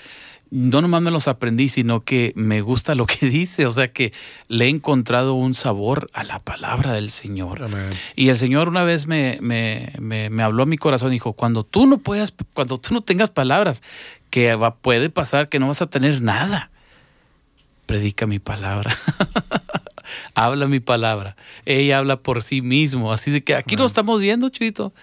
[0.49, 4.13] no nomás me los aprendí, sino que me gusta lo que dice, o sea que
[4.47, 7.69] le he encontrado un sabor a la palabra del Señor.
[8.15, 11.63] Y el Señor una vez me, me, me, habló a mi corazón y dijo, cuando
[11.63, 13.84] tú no puedas, cuando tú no tengas palabras,
[14.35, 16.69] que va, puede pasar que no vas a tener nada.
[17.85, 18.93] Predica mi palabra.
[20.35, 21.37] habla mi palabra.
[21.63, 23.13] Ella habla por sí mismo.
[23.13, 24.93] Así de que aquí lo estamos viendo, Chuito.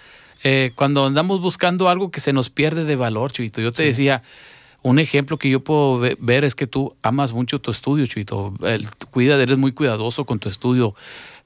[0.44, 3.62] Eh, cuando andamos buscando algo que se nos pierde de valor, Chuito.
[3.62, 4.22] Yo te decía,
[4.82, 8.52] un ejemplo que yo puedo ver es que tú amas mucho tu estudio, Chuito.
[9.10, 10.94] cuida, eres muy cuidadoso con tu estudio.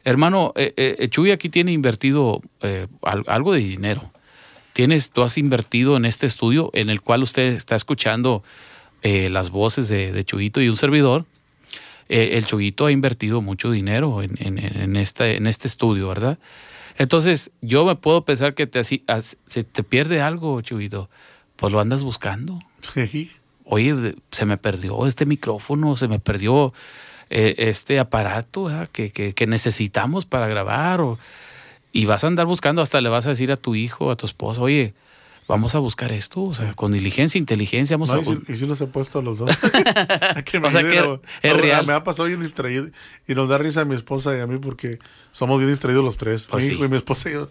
[0.03, 2.41] Hermano, eh, eh, Chuy aquí tiene invertido
[3.05, 4.11] algo de dinero
[4.77, 8.45] tienes, tú has invertido en este estudio en el cual usted está escuchando
[9.01, 11.25] eh, las voces de, de, Chuyito y un servidor.
[12.11, 16.39] Eh, el Chuyito ha invertido mucho dinero en, en, este, en este estudio, ¿verdad?
[16.99, 19.03] Entonces, yo me puedo pensar que te, así,
[19.73, 21.09] te pierde algo, Chuyito,
[21.57, 22.61] pues lo andas buscando.
[22.95, 23.31] Sí.
[23.65, 26.75] oye, se me perdió este micrófono, se me perdió
[27.31, 31.01] eh, este aparato que, que- que necesitamos para grabar.
[31.01, 31.19] o-
[32.01, 34.27] y vas a andar buscando, hasta le vas a decir a tu hijo, a tu
[34.27, 34.95] esposa, oye,
[35.49, 38.21] vamos a buscar esto, o sea, con diligencia, inteligencia, vamos No, a...
[38.23, 39.51] y, sí, y sí los he puesto a los dos.
[40.45, 41.87] Que me O sea, que es real.
[41.87, 42.87] Me ha pasado bien distraído.
[43.29, 44.99] Y nos da risa a mi esposa y a mí porque
[45.33, 46.49] somos bien distraídos los tres.
[46.51, 46.75] Pues mi sí.
[46.75, 47.49] hijo y mi esposa y yo.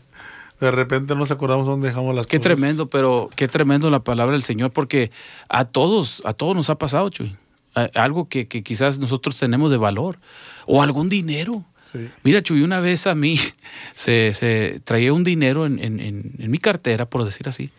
[0.59, 2.53] De repente nos acordamos dónde dejamos las Qué cosas.
[2.53, 5.11] tremendo, pero qué tremendo la palabra del Señor, porque
[5.49, 7.35] a todos, a todos nos ha pasado, Chuy.
[7.75, 10.19] A- Algo que, que quizás nosotros tenemos de valor,
[10.65, 11.65] o algún dinero.
[12.23, 13.37] Mira, Chuy, una vez a mí
[13.93, 17.71] se, se traía un dinero en, en- en- mi cartera, por decir así.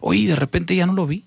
[0.00, 1.24] Oye, de repente ya no lo vi.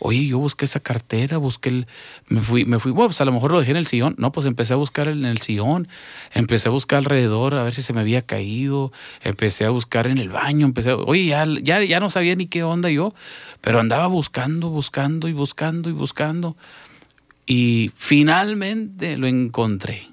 [0.00, 1.86] Oye, yo busqué esa cartera, busqué el.
[2.28, 4.14] Me fui, me fui, bueno, pues a lo mejor lo dejé en el sillón.
[4.16, 5.88] No, pues empecé a buscar en el sillón,
[6.32, 8.92] empecé a buscar alrededor a ver si se me había caído,
[9.24, 12.46] empecé a buscar en el baño, empecé a, Oye, ya, ya, ya no sabía ni
[12.46, 13.12] qué onda yo,
[13.60, 16.56] pero andaba buscando, buscando y buscando y buscando.
[17.44, 20.06] Y finalmente lo encontré.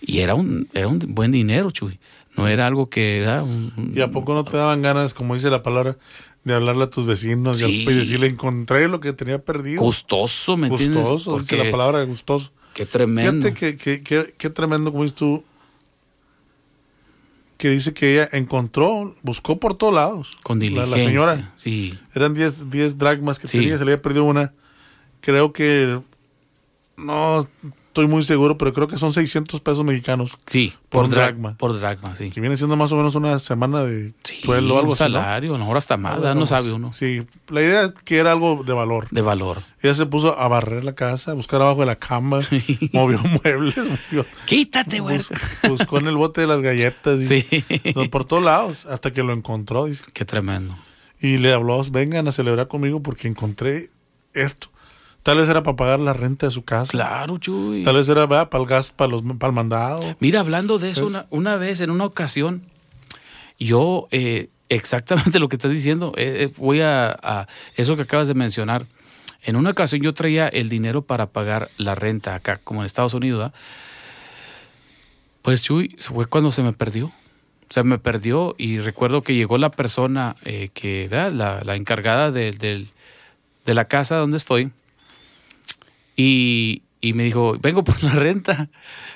[0.00, 1.98] Y era un, era un buen dinero, Chuy.
[2.36, 3.20] No era algo que.
[3.20, 3.42] ¿verdad?
[3.42, 5.96] Un- un- ¿Y a poco no te daban ganas, como dice la palabra,
[6.44, 7.86] de hablarle a tus vecinos y Sí.
[7.88, 9.82] y decirle, encontré lo que tenía perdido?
[9.82, 10.98] gustoso, ¿me entiendes?
[11.04, 12.52] Gustoso, dice la palabra gustoso.
[12.74, 13.46] Qué tremendo.
[13.48, 15.42] Fíjate que, que, que- qué tremendo, como dices tú,
[17.56, 20.38] que dice que ella encontró, buscó por todos lados.
[20.44, 20.96] Con diligencia.
[20.96, 21.52] La, señora.
[21.56, 21.98] Sí.
[22.14, 23.58] Eran 10 10 dracmas que Sí.
[23.58, 24.52] tenía, se le había perdido una.
[25.20, 25.98] Creo que,
[26.96, 27.44] no
[27.88, 30.38] estoy muy seguro, pero creo que son 600 pesos mexicanos.
[30.46, 31.54] Sí, Por por, un dra- dracma.
[31.58, 32.30] Por dracma, sí.
[32.30, 34.98] Que viene siendo más o menos una semana de Sí, sueldo o algo así.
[35.00, 36.92] salario, a lo mejor hasta no sabe uno.
[36.92, 39.08] Sí, la idea es que era algo de valor.
[39.10, 39.58] De valor.
[39.82, 42.40] Ella se puso a barrer la casa, a buscar abajo de la cama,
[42.92, 45.16] movió muebles, movió, Quítate, güey.
[45.16, 45.32] bus-
[45.68, 47.64] buscó en el bote de las galletas, y- Sí.
[47.96, 49.86] no, por todos lados, hasta que lo encontró.
[49.86, 50.04] dice.
[50.12, 50.76] Qué tremendo.
[51.20, 53.88] Y le habló, vengan a celebrar conmigo porque encontré
[54.34, 54.68] esto.
[55.22, 56.90] Tal vez era para pagar la renta de su casa.
[56.90, 57.84] Claro, Chuy.
[57.84, 58.48] Tal vez era ¿verdad?
[58.48, 60.16] para el gas, para, los, para el mandado.
[60.20, 62.62] Mira, hablando de eso, Es- una, una vez, en una ocasión,
[63.58, 68.28] yo, eh, exactamente lo que estás diciendo, eh, eh, voy a, a eso que acabas
[68.28, 68.86] de mencionar.
[69.42, 73.14] En una ocasión yo traía el dinero para pagar la renta acá, como en Estados
[73.14, 73.54] Unidos, ¿verdad?
[75.42, 77.12] Pues Chuy, fue cuando se me perdió.
[77.70, 81.32] Se me perdió y recuerdo que llegó la persona eh, que, ¿verdad?
[81.32, 82.90] La, la encargada de, del-
[83.66, 84.72] de la casa donde estoy
[86.18, 88.68] y, y me dijo, vengo por la renta.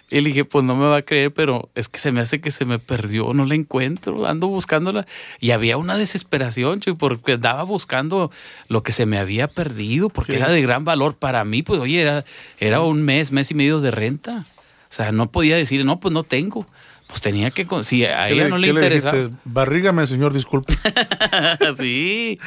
[0.09, 2.41] Y le dije, pues no me va a creer, pero es que se me hace
[2.41, 5.07] que se me perdió, no la encuentro, ando buscándola.
[5.41, 8.31] Y había una desesperación, Chuy, porque andaba buscando
[8.69, 10.39] lo que se me había perdido, porque Sí.
[10.39, 11.63] era de gran valor para mí.
[11.63, 12.25] Pues oye, era,
[12.61, 14.45] era un mes, mes y medio de renta.
[14.47, 16.67] O sea, no podía decir, no, pues no tengo.
[17.09, 19.31] Pues tenía que, si a ¿Qué ella no le interesaba.
[19.45, 20.75] Barrígame, señor, disculpe.
[21.79, 22.39] sí,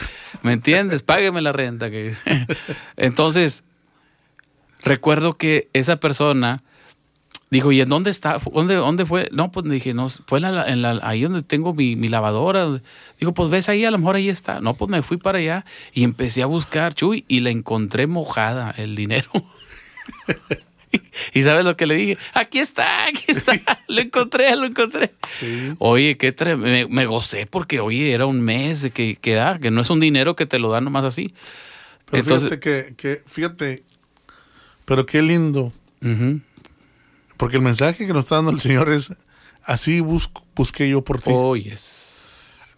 [0.44, 1.02] ¿me entiendes?
[1.04, 1.90] Págueme la renta.
[1.90, 2.14] Que.
[2.96, 3.64] Entonces,
[4.86, 6.64] recuerdo que esa persona
[7.52, 8.40] dijo, ¿y en dónde está?
[8.54, 9.30] ¿Dónde, dónde fue?
[9.32, 12.82] No, pues dije, no, fue en la- en la- ahí donde tengo mi, mi lavadora.
[13.20, 14.62] Dijo, pues ves ahí, a lo mejor ahí está.
[14.62, 18.74] No, pues me fui para allá y empecé a buscar, Chuy, y la encontré mojada,
[18.78, 19.30] el dinero.
[21.34, 22.18] ¿Y sabes lo que le dije?
[22.34, 23.60] Aquí está, aquí está.
[23.88, 25.14] Lo encontré, lo encontré.
[25.80, 29.82] Oye, qué me, me gocé porque, oye, era un mes que, que, da, que no
[29.82, 31.34] es un dinero que te lo dan nomás así.
[32.10, 33.84] Pero Entonces, fíjate que, que, fíjate,
[34.86, 35.72] pero qué lindo.
[37.38, 39.14] Porque el mensaje que nos está dando el Señor es,
[39.64, 41.32] así busco, busqué yo por ti.
[41.70, 42.14] Es-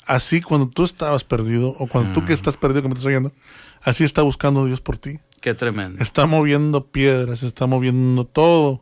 [0.05, 2.35] Así cuando tú estabas perdido, o cuando tú que Ah.
[2.35, 3.33] estás perdido, que me estás oyendo,
[3.81, 5.19] así está buscando Dios por ti.
[5.41, 6.01] qué tremendo.
[6.01, 8.81] Está moviendo piedras, está moviendo todo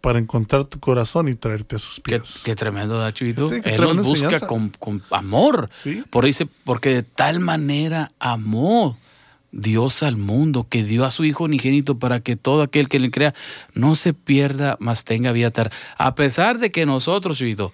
[0.00, 2.40] para encontrar tu corazón y traerte a sus Qué, pies.
[2.44, 3.48] qué tremendo, ¿verdad, Chuyito?
[3.50, 5.68] Sí, qué Él nos busca con amor.
[5.72, 6.02] Sí.
[6.10, 8.98] Por dice, porque de tal manera amó
[9.56, 13.10] Dios al mundo que dio a su Hijo unigénito para que todo aquel que le
[13.10, 13.34] crea
[13.72, 15.70] no se pierda, mas tenga vida eterna.
[15.96, 17.72] A pesar de que nosotros, Chuyito,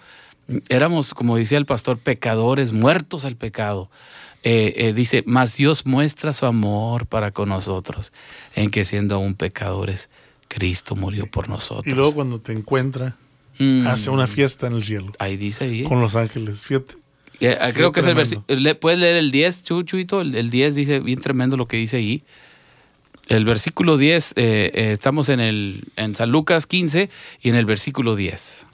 [0.68, 3.90] éramos, como decía el pastor, pecadores, muertos al pecado.
[4.42, 8.12] Eh, eh, dice, mas Dios muestra su amor para con nosotros,
[8.54, 10.08] en que siendo aún pecadores,
[10.48, 11.86] Cristo murió por nosotros.
[11.86, 13.16] Y luego cuando te encuentra,
[13.58, 13.86] Mm.
[13.88, 15.82] hace una fiesta en el cielo Ahí dice ahí.
[15.82, 15.84] ¿eh?
[15.84, 16.64] con los ángeles.
[16.64, 16.94] Fíjate.
[17.40, 18.46] Eh, ah, creo que es el versículo.
[18.80, 20.20] ¿Puedes leer el 10, Chu- Chuito?
[20.20, 22.22] El, el 10 dice bien tremendo lo que dice ahí.
[23.28, 27.08] El versículo 10, eh, eh, estamos en, el, en San Lucas 15
[27.40, 28.66] y en el versículo 10.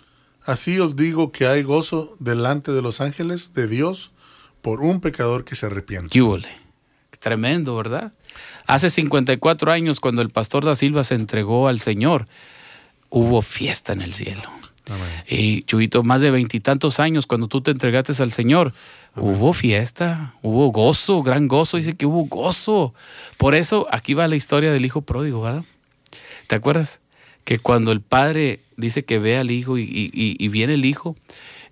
[0.45, 4.13] Así os digo que hay gozo delante de los ángeles de Dios
[4.63, 6.09] por un pecador que se arrepiente.
[7.11, 7.19] ¿Qué?
[7.19, 8.13] Tremendo, ¿verdad?
[8.67, 12.27] Hace 54 años, cuando el pastor da Silva se entregó al Señor,
[13.11, 14.43] hubo fiesta en el cielo.
[15.29, 18.73] Y Chuito, más de veintitantos años, cuando tú te entregaste al Señor,
[19.17, 22.95] hubo fiesta, hubo gozo, gran gozo, dice que hubo gozo.
[23.37, 25.65] Por eso aquí va la historia del hijo pródigo, ¿verdad?
[26.47, 27.01] ¿Te acuerdas?
[27.45, 31.17] Que cuando el padre dice que ve al hijo y, viene el hijo,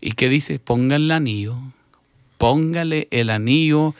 [0.00, 1.56] y que dice, póngale el anillo,
[2.38, 3.94] póngale el anillo,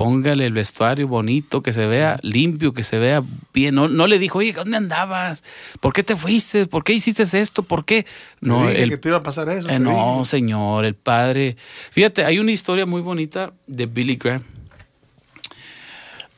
[0.00, 3.22] póngale el vestuario bonito, que se vea limpio, que se vea
[3.52, 3.74] bien.
[3.74, 5.44] No, no le dijo, oye, ¿dónde andabas?
[5.78, 6.64] ¿Por qué te fuiste?
[6.64, 7.62] ¿Por qué hiciste esto?
[7.62, 8.06] ¿Por qué?
[8.40, 9.68] No, el, que te iba a pasar eso.
[9.68, 11.58] Eh, no, señor, el padre.
[11.90, 14.42] Fíjate, hay una historia muy bonita de Billy Graham.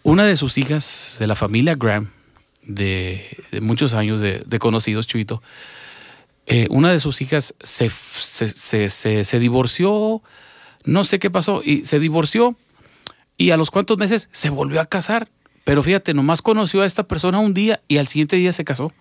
[0.03, 2.09] Una de sus hijas de la familia Graham,
[2.65, 3.25] de,
[3.61, 5.41] muchos años de, conocidos, Chuito,
[6.47, 10.21] eh, una de sus hijas se, se, se, se divorció,
[10.85, 12.57] no sé qué pasó, y se divorció
[13.43, 15.29] y a los cuantos meses se volvió a casar.
[15.65, 18.93] Pero fíjate, nomás conoció a esta persona un día y al siguiente día se casó.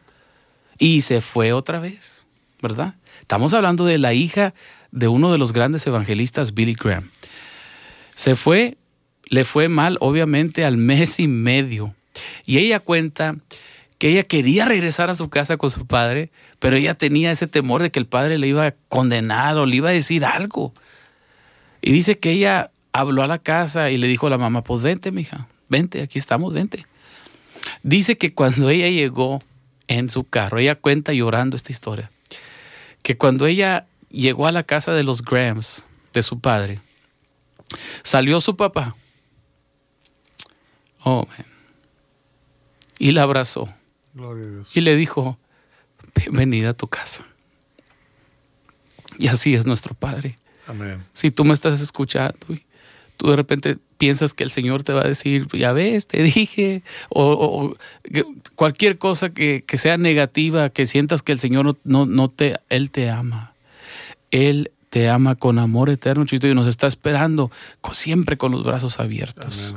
[0.79, 2.25] Y se fue otra vez,
[2.59, 2.95] ¿verdad?
[3.19, 4.55] Estamos hablando de la hija
[4.89, 7.11] de uno de los grandes evangelistas, Billy Graham.
[8.15, 8.79] Se fue,
[9.25, 11.93] le fue mal, obviamente, al mes y medio.
[12.47, 13.35] Y ella cuenta
[13.99, 17.83] que ella quería regresar a su casa con su padre, pero ella tenía ese temor
[17.83, 20.73] de que el padre le iba a condenar o le iba a decir algo.
[21.79, 24.81] Y dice que ella habló a la casa y le dijo a la mamá, pues
[24.81, 26.85] vente, mija, vente, aquí estamos, vente.
[27.83, 29.41] Dice que cuando ella llegó
[29.87, 32.11] en su carro, ella cuenta llorando esta historia,
[33.03, 36.81] que cuando ella llegó a la casa de los Grahams, de su padre,
[38.03, 38.95] salió su papá.
[41.03, 41.27] Oh,
[42.99, 43.73] Y la abrazó.
[44.73, 45.39] Y le dijo,
[46.15, 47.25] bienvenida a tu casa.
[49.17, 50.35] Y así es nuestro Padre.
[50.67, 51.03] Amén.
[51.13, 52.37] Si tú me estás escuchando
[53.22, 56.82] tú de repente piensas que el Señor te va a decir, ya ves, te dije,
[57.09, 57.76] o,
[58.55, 63.11] cualquier cosa que, sea negativa, que sientas que el Señor no, no te, Él te
[63.11, 63.53] ama.
[64.32, 67.49] Él te ama con amor eterno, Chito, y nos está esperando
[67.93, 69.73] siempre con los brazos abiertos.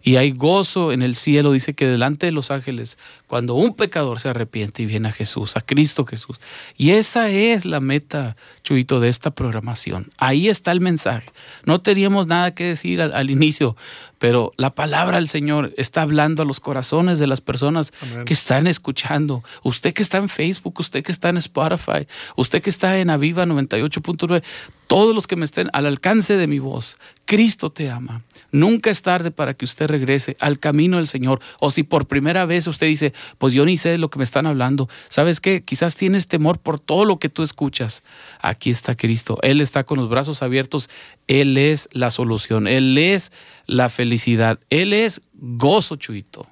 [0.00, 4.20] y hay gozo en el cielo, dice que delante de los ángeles, cuando un pecador
[4.20, 6.38] se arrepiente y viene a Jesús, a Cristo Jesús.
[6.76, 10.12] Y esa es la meta, Chuito, de esta programación.
[10.18, 11.26] Ahí está el mensaje.
[11.64, 13.76] No teníamos nada que decir al inicio,
[14.18, 17.92] pero la palabra del Señor está hablando a los corazones de las personas
[18.26, 19.42] que están escuchando.
[19.62, 22.06] Usted que está en Facebook, usted que está en Spotify,
[22.36, 24.42] usted que está en Aviva 98.9,
[24.86, 26.98] todos los que me estén al alcance de mi voz,
[27.28, 28.22] Cristo te ama.
[28.52, 31.42] Nunca es tarde para que usted regrese al camino del Señor.
[31.60, 34.24] O si por primera vez usted dice, pues yo ni sé de lo que me
[34.24, 34.88] están hablando.
[35.10, 35.62] ¿Sabes qué?
[35.62, 38.02] Quizás tienes temor por todo lo que tú escuchas.
[38.40, 39.38] Aquí está Cristo.
[39.42, 40.88] Él está con los brazos abiertos.
[41.26, 42.66] Él es la solución.
[42.66, 43.30] Él es
[43.66, 44.58] la felicidad.
[44.70, 46.46] Él es gozo, Chuito.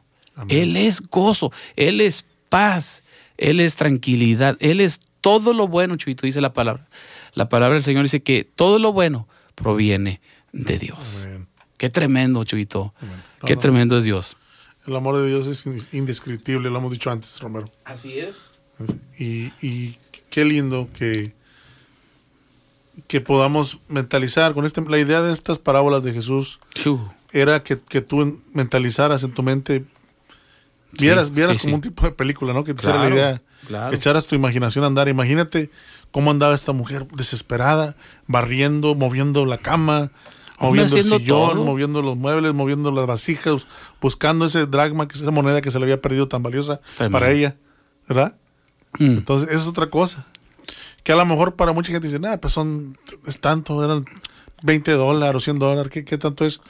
[0.50, 1.52] Él es gozo.
[1.76, 3.02] Él es paz.
[3.38, 4.58] Él es tranquilidad.
[4.60, 6.86] Él es todo lo bueno, Chuito, dice la palabra.
[7.32, 10.20] La palabra del Señor dice que todo lo bueno proviene
[10.52, 11.26] de Dios.
[11.76, 12.94] Qué tremendo, Chuito.
[13.44, 14.36] Qué tremendo es Dios.
[14.86, 17.66] El amor de Dios es indescriptible, lo hemos dicho antes, Romero.
[17.84, 18.42] Así es.
[19.18, 19.96] Y,
[20.30, 21.32] qué lindo que,
[23.08, 26.60] que podamos mentalizar con este, la idea de estas parábolas de Jesús.
[27.32, 29.84] Era que, tú mentalizaras en tu mente,
[30.92, 32.62] vieras, vieras como un tipo de película, ¿no?
[32.62, 33.42] Que te la idea,
[33.92, 35.08] echaras tu imaginación a andar.
[35.08, 35.70] Imagínate
[36.12, 40.12] cómo andaba esta mujer desesperada, barriendo, moviendo la cama,
[40.58, 43.66] moviendo el sillón, moviendo los muebles, moviendo las vasijas,
[44.00, 46.80] buscando ese dragma, que es esa moneda que se le había perdido tan valiosa
[47.10, 47.56] para ella,
[48.08, 48.36] ¿verdad?
[48.98, 49.18] Mm.
[49.18, 50.26] Entonces, esa es otra cosa.
[51.02, 54.04] Que a lo mejor para mucha gente dice, nada, pues son, es tanto, eran
[54.62, 56.60] 20 dólares o 100 dólares, ¿qué, ¿qué tanto es?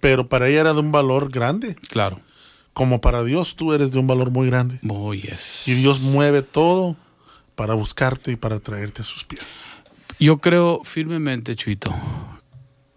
[0.00, 1.76] Pero para ella era de un valor grande.
[1.88, 2.18] Claro.
[2.72, 4.80] Como para Dios tú eres de un valor muy grande.
[4.88, 5.66] Oh, yes.
[5.66, 6.96] Y Dios mueve todo
[7.54, 9.64] para buscarte y para traerte a sus pies.
[10.18, 11.94] Yo creo firmemente, Chuito,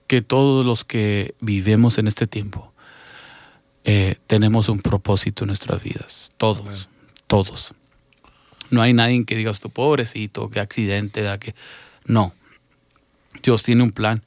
[0.10, 2.74] que todos los que vivimos en este tiempo
[3.84, 6.34] eh, tenemos un propósito en nuestras vidas.
[6.38, 6.90] Todos,
[7.28, 7.76] todos.
[8.72, 11.54] No hay nadie que diga, tu pobrecito, qué accidente, da que...
[12.06, 12.34] No.
[13.44, 14.24] Dios tiene un plan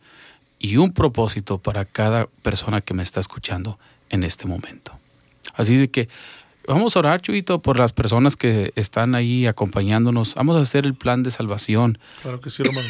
[0.60, 4.96] y un propósito para cada persona que me está escuchando en este momento.
[5.54, 6.08] Así de que
[6.68, 10.36] Vamos a orar, Chuito, por las personas que están ahí acompañándonos.
[10.36, 11.98] Vamos a hacer el plan de salvación.
[12.22, 12.88] Claro que sí, hermano.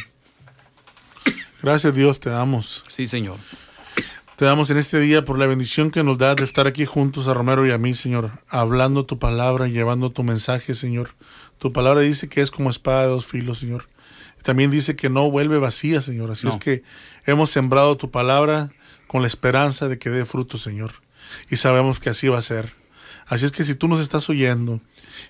[1.62, 2.84] Gracias, Dios, te damos.
[2.88, 3.38] Sí, Señor.
[4.34, 7.28] Te damos en este día por la bendición que nos da de estar aquí juntos
[7.28, 11.10] a Romero y a mí, Señor, hablando tu palabra, llevando tu mensaje, Señor.
[11.58, 13.88] Tu palabra dice que es como espada de dos filos, Señor.
[14.42, 16.32] También dice que no vuelve vacía, Señor.
[16.32, 16.82] Así es que
[17.26, 18.72] hemos sembrado tu palabra
[19.06, 20.94] con la esperanza de que dé fruto, Señor.
[21.48, 22.72] Y sabemos que así va a ser.
[23.26, 24.80] Así es que si tú nos estás oyendo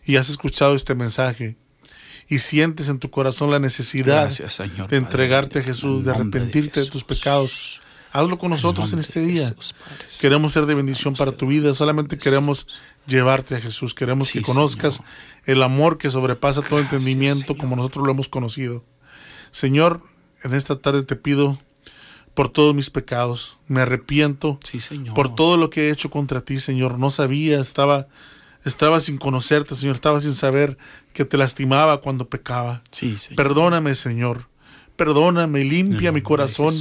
[0.07, 1.59] y has escuchado este mensaje
[2.29, 6.11] y sientes en tu corazón la necesidad Gracias, Señor, de Padre entregarte a Jesús, de
[6.13, 9.49] arrepentirte de, tus pecados, hazlo con nosotros en este día.
[9.49, 10.17] Jesús, Padre Santo.
[10.21, 12.67] Queremos ser de bendición para tu vida, solamente queremos
[13.07, 15.09] llevarte a Jesús, queremos Sí, que conozcas Señor.
[15.47, 17.59] el amor que sobrepasa todo entendimiento Señor.
[17.59, 18.85] como nosotros lo hemos conocido.
[19.51, 20.01] Señor,
[20.45, 21.59] en esta tarde te pido
[22.35, 25.15] por todos mis pecados, me arrepiento Sí, Señor.
[25.15, 26.99] por todo lo que he hecho contra ti, Señor.
[26.99, 28.07] No sabía, estaba,
[28.65, 30.79] estaba sin conocerte, Señor, estaba sin saber
[31.13, 32.83] que te lastimaba cuando pecaba.
[32.91, 33.17] Sí.
[33.37, 34.49] Perdóname, Señor.
[34.97, 36.75] Perdóname, limpia mi corazón.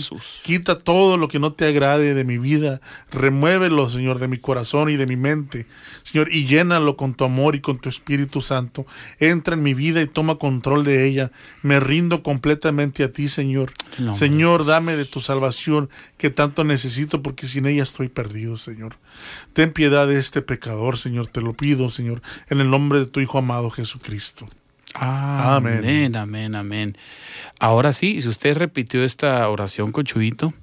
[0.44, 2.82] Quita todo lo que no te agrade de mi vida.
[3.10, 5.66] Remuévelo, Señor, de mi corazón y de mi mente.
[6.04, 8.86] Señor, y llénalo con tu amor y con tu Espíritu Santo.
[9.20, 11.32] Entra en mi vida y toma control de ella.
[11.62, 13.72] Me rindo completamente a ti, Señor.
[14.14, 18.98] Señor, dame de tu salvación que tanto necesito porque sin ella estoy perdido, Señor.
[19.54, 21.28] Ten piedad de este pecador, Señor.
[21.28, 24.48] Te lo pido, Señor, en el nombre de tu Hijo amado Jesucristo.
[24.94, 25.78] Amén.
[25.80, 26.16] Amén.
[26.16, 26.98] amén, amén,
[27.60, 30.54] Ahora sí, si usted repitió esta oración con Chuyito,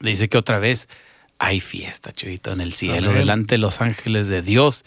[0.00, 0.88] dice que otra vez
[1.38, 3.20] hay fiesta, Chuyito, en el cielo, Amén.
[3.20, 4.84] delante de los ángeles de Dios,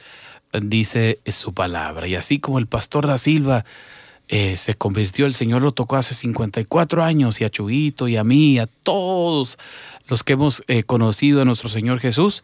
[0.54, 2.08] dice su palabra.
[2.08, 3.66] Y así como el pastor da Silva
[4.28, 8.24] eh, se convirtió, el Señor lo tocó hace 54 años, y a Chuyito, y a
[8.24, 9.58] mí, y a todos
[10.08, 12.44] los que hemos eh, conocido a nuestro Señor Jesús,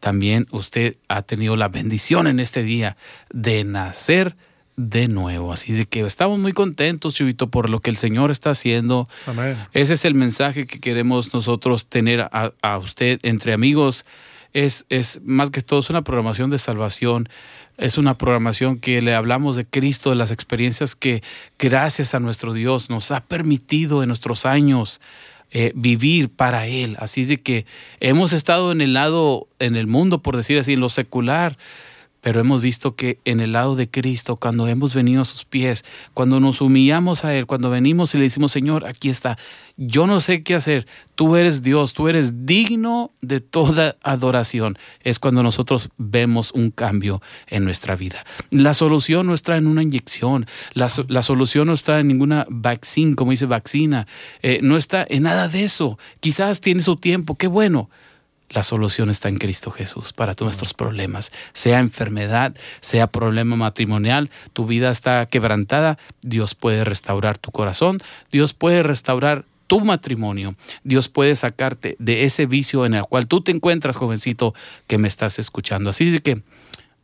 [0.00, 2.96] también usted ha tenido la bendición en este día
[3.30, 4.36] de nacer
[4.76, 5.52] de nuevo.
[5.52, 9.08] Así de que estamos muy contentos, Chubito, por lo que el Señor está haciendo.
[9.26, 9.56] Amén.
[9.72, 14.04] Ese es el mensaje que queremos nosotros tener a, a usted entre amigos.
[14.52, 17.28] Es, es más que todo, es una programación de salvación.
[17.76, 21.22] Es una programación que le hablamos de Cristo, de las experiencias que
[21.58, 25.00] gracias a nuestro Dios nos ha permitido en nuestros años
[25.50, 26.96] eh, vivir para Él.
[26.98, 27.66] Así de que
[28.00, 31.58] hemos estado en el lado, en el mundo, por decir así, en lo secular,
[32.24, 35.84] pero hemos visto que en el lado de Cristo, cuando hemos venido a sus pies,
[36.14, 39.36] cuando nos humillamos a Él, cuando venimos y le decimos, Señor, aquí está,
[39.76, 45.18] yo no sé qué hacer, tú eres Dios, tú eres digno de toda adoración, es
[45.18, 48.24] cuando nosotros vemos un cambio en nuestra vida.
[48.48, 53.16] La solución no está en una inyección, la, la solución no está en ninguna vaccine,
[53.16, 54.06] como dice vaccina,
[54.40, 55.98] eh, no está en nada de eso.
[56.20, 57.90] Quizás tiene su tiempo, qué bueno.
[58.50, 64.30] La solución está en Cristo Jesús para todos nuestros problemas, sea enfermedad, sea problema matrimonial,
[64.52, 67.98] tu vida está quebrantada, Dios puede restaurar tu corazón,
[68.30, 73.40] Dios puede restaurar tu matrimonio, Dios puede sacarte de ese vicio en el cual tú
[73.40, 74.54] te encuentras, jovencito,
[74.86, 75.90] que me estás escuchando.
[75.90, 76.42] Así es que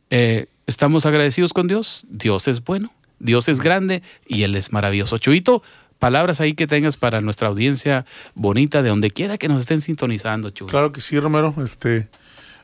[0.09, 5.17] eh, estamos agradecidos con Dios, Dios es bueno, Dios es grande y Él es maravilloso.
[5.17, 5.63] Chuito,
[6.01, 10.49] palabras ahí que tengas para nuestra audiencia bonita, de donde quiera que nos estén sintonizando,
[10.49, 10.71] Chuito.
[10.71, 11.53] Claro que sí, Romero.
[11.63, 12.09] Este,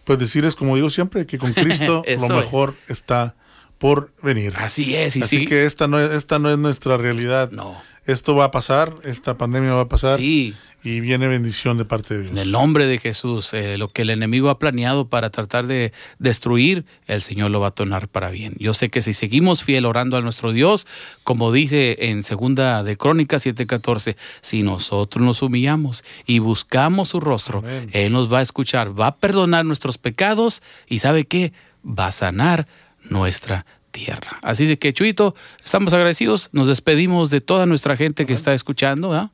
[0.04, 2.28] pues decirles, como digo siempre, que con Cristo lo es.
[2.30, 3.36] mejor está
[3.78, 4.54] por venir.
[4.58, 5.46] Así es, y Así sí.
[5.46, 7.52] que esta no, es, esta no es nuestra realidad.
[7.52, 7.80] No.
[8.08, 12.14] Esto va a pasar, esta pandemia va a pasar Sí, y viene bendición de parte
[12.14, 12.32] de Dios.
[12.32, 15.92] en el nombre de Jesús, eh, lo que el enemigo ha planeado para tratar de
[16.18, 18.56] destruir, el Señor lo va a tornar para bien.
[18.60, 20.88] Yo sé que si seguimos fiel orando a nuestro Dios,
[21.26, 27.60] como dice en segunda de Crónicas 7:14, si nosotros nos humillamos y buscamos su rostro,
[27.60, 27.90] Amén.
[27.92, 31.52] Él nos va a escuchar, va a perdonar nuestros pecados y ¿sabe qué?
[31.86, 32.68] Va a sanar
[33.10, 33.66] nuestra
[33.98, 34.38] tierra.
[34.42, 36.50] Así de que, Chuito, estamos agradecidos.
[36.52, 39.14] Nos despedimos de toda nuestra gente que está escuchando.
[39.14, 39.32] ¿ah?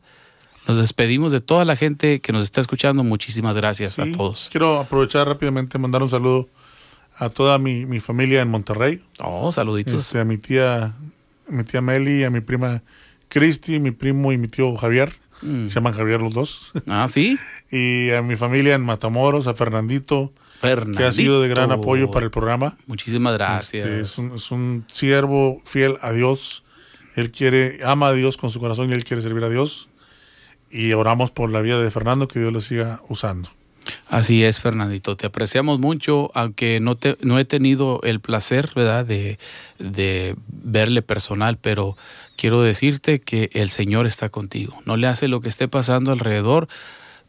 [0.68, 3.03] Nos despedimos de toda la gente que nos está escuchando.
[3.03, 4.47] Muchísimas gracias a todos.
[4.51, 6.47] Quiero aprovechar rápidamente mandar un saludo
[7.18, 9.93] a toda mi, mi familia en Monterrey, Oh, saluditos.
[9.93, 10.93] este, a mi tía,
[11.47, 12.82] mi tía Meli, a mi prima
[13.28, 15.68] Cristi, mi primo y mi tío Javier, Mm.
[15.68, 17.38] se llaman Javier los dos, Ah, sí.
[17.72, 20.97] y a mi familia en Matamoros, a Fernandito, Fernandito.
[20.99, 22.77] que ha sido de gran apoyo para el programa.
[22.87, 23.85] Muchísimas gracias.
[23.85, 26.63] Este, es, un, es un siervo fiel a Dios.
[27.15, 29.89] Él quiere, ama a Dios con su corazón y él quiere servir a Dios.
[30.69, 33.49] Y oramos por la vida de Fernando, que Dios le siga usando.
[34.07, 35.17] Así es, Fernandito.
[35.17, 39.39] Te apreciamos mucho, aunque no, te, no he tenido el placer, ¿verdad?, de,
[39.79, 41.97] de verle personal, pero
[42.37, 44.81] quiero decirte que el Señor está contigo.
[44.85, 46.67] No le hace lo que esté pasando alrededor.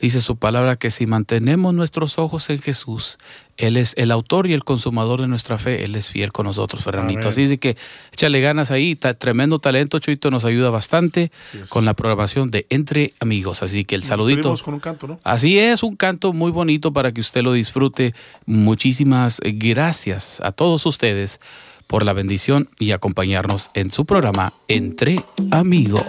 [0.01, 3.17] Dice su palabra que si mantenemos nuestros ojos en Jesús,
[3.57, 5.85] Él es el autor y el consumador de nuestra fe.
[5.85, 7.29] Él es fiel con nosotros, Fernandito.
[7.29, 7.77] Así es que
[8.13, 8.97] échale ganas ahí.
[8.97, 11.31] Ta- tremendo talento, Chuito, nos ayuda bastante
[11.69, 13.63] con la programación de Entre Amigos.
[13.63, 14.55] Así que el Nos saludito.
[14.65, 15.21] con un canto, ¿no?
[15.25, 18.15] Así es, un canto muy bonito para que usted lo disfrute.
[18.47, 21.41] Muchísimas gracias a todos ustedes
[21.87, 25.17] por la bendición y acompañarnos en su programa Entre
[25.51, 26.03] Amigos.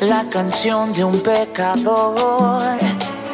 [0.00, 2.78] la canción de un pecador?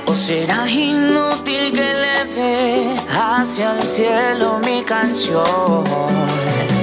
[0.06, 5.84] ¿O será inútil que le dé hacia el cielo mi canción?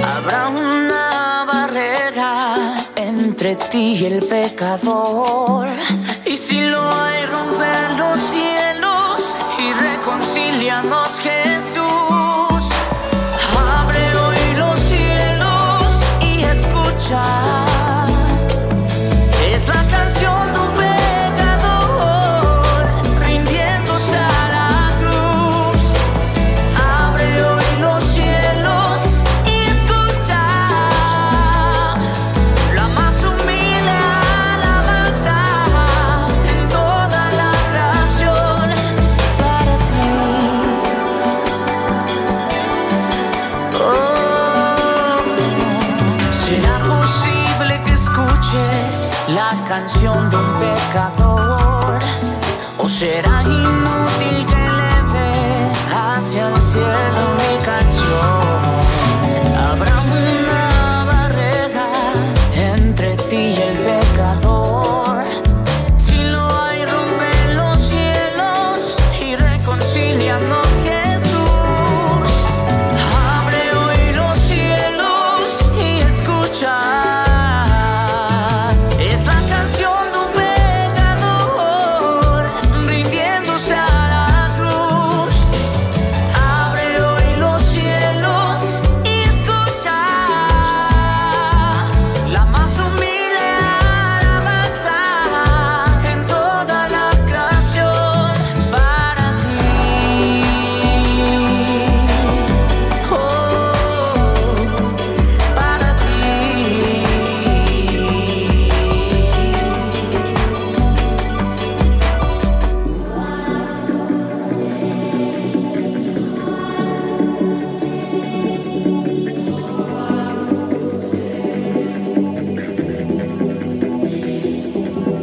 [0.04, 5.68] Habrá una barrera entre ti y el pecador.
[6.24, 11.59] Y si lo hay, romper los cielos y reconciliarnos que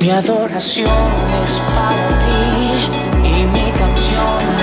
[0.08, 0.88] Mi adoración
[1.44, 4.57] es para ti y mi canción.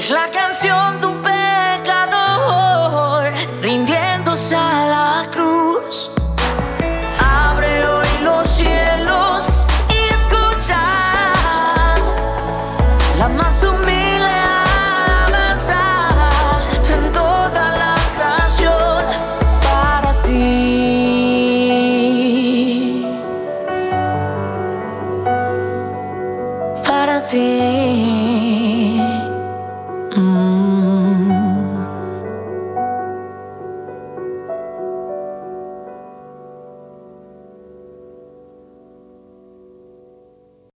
[0.00, 0.29] It's like.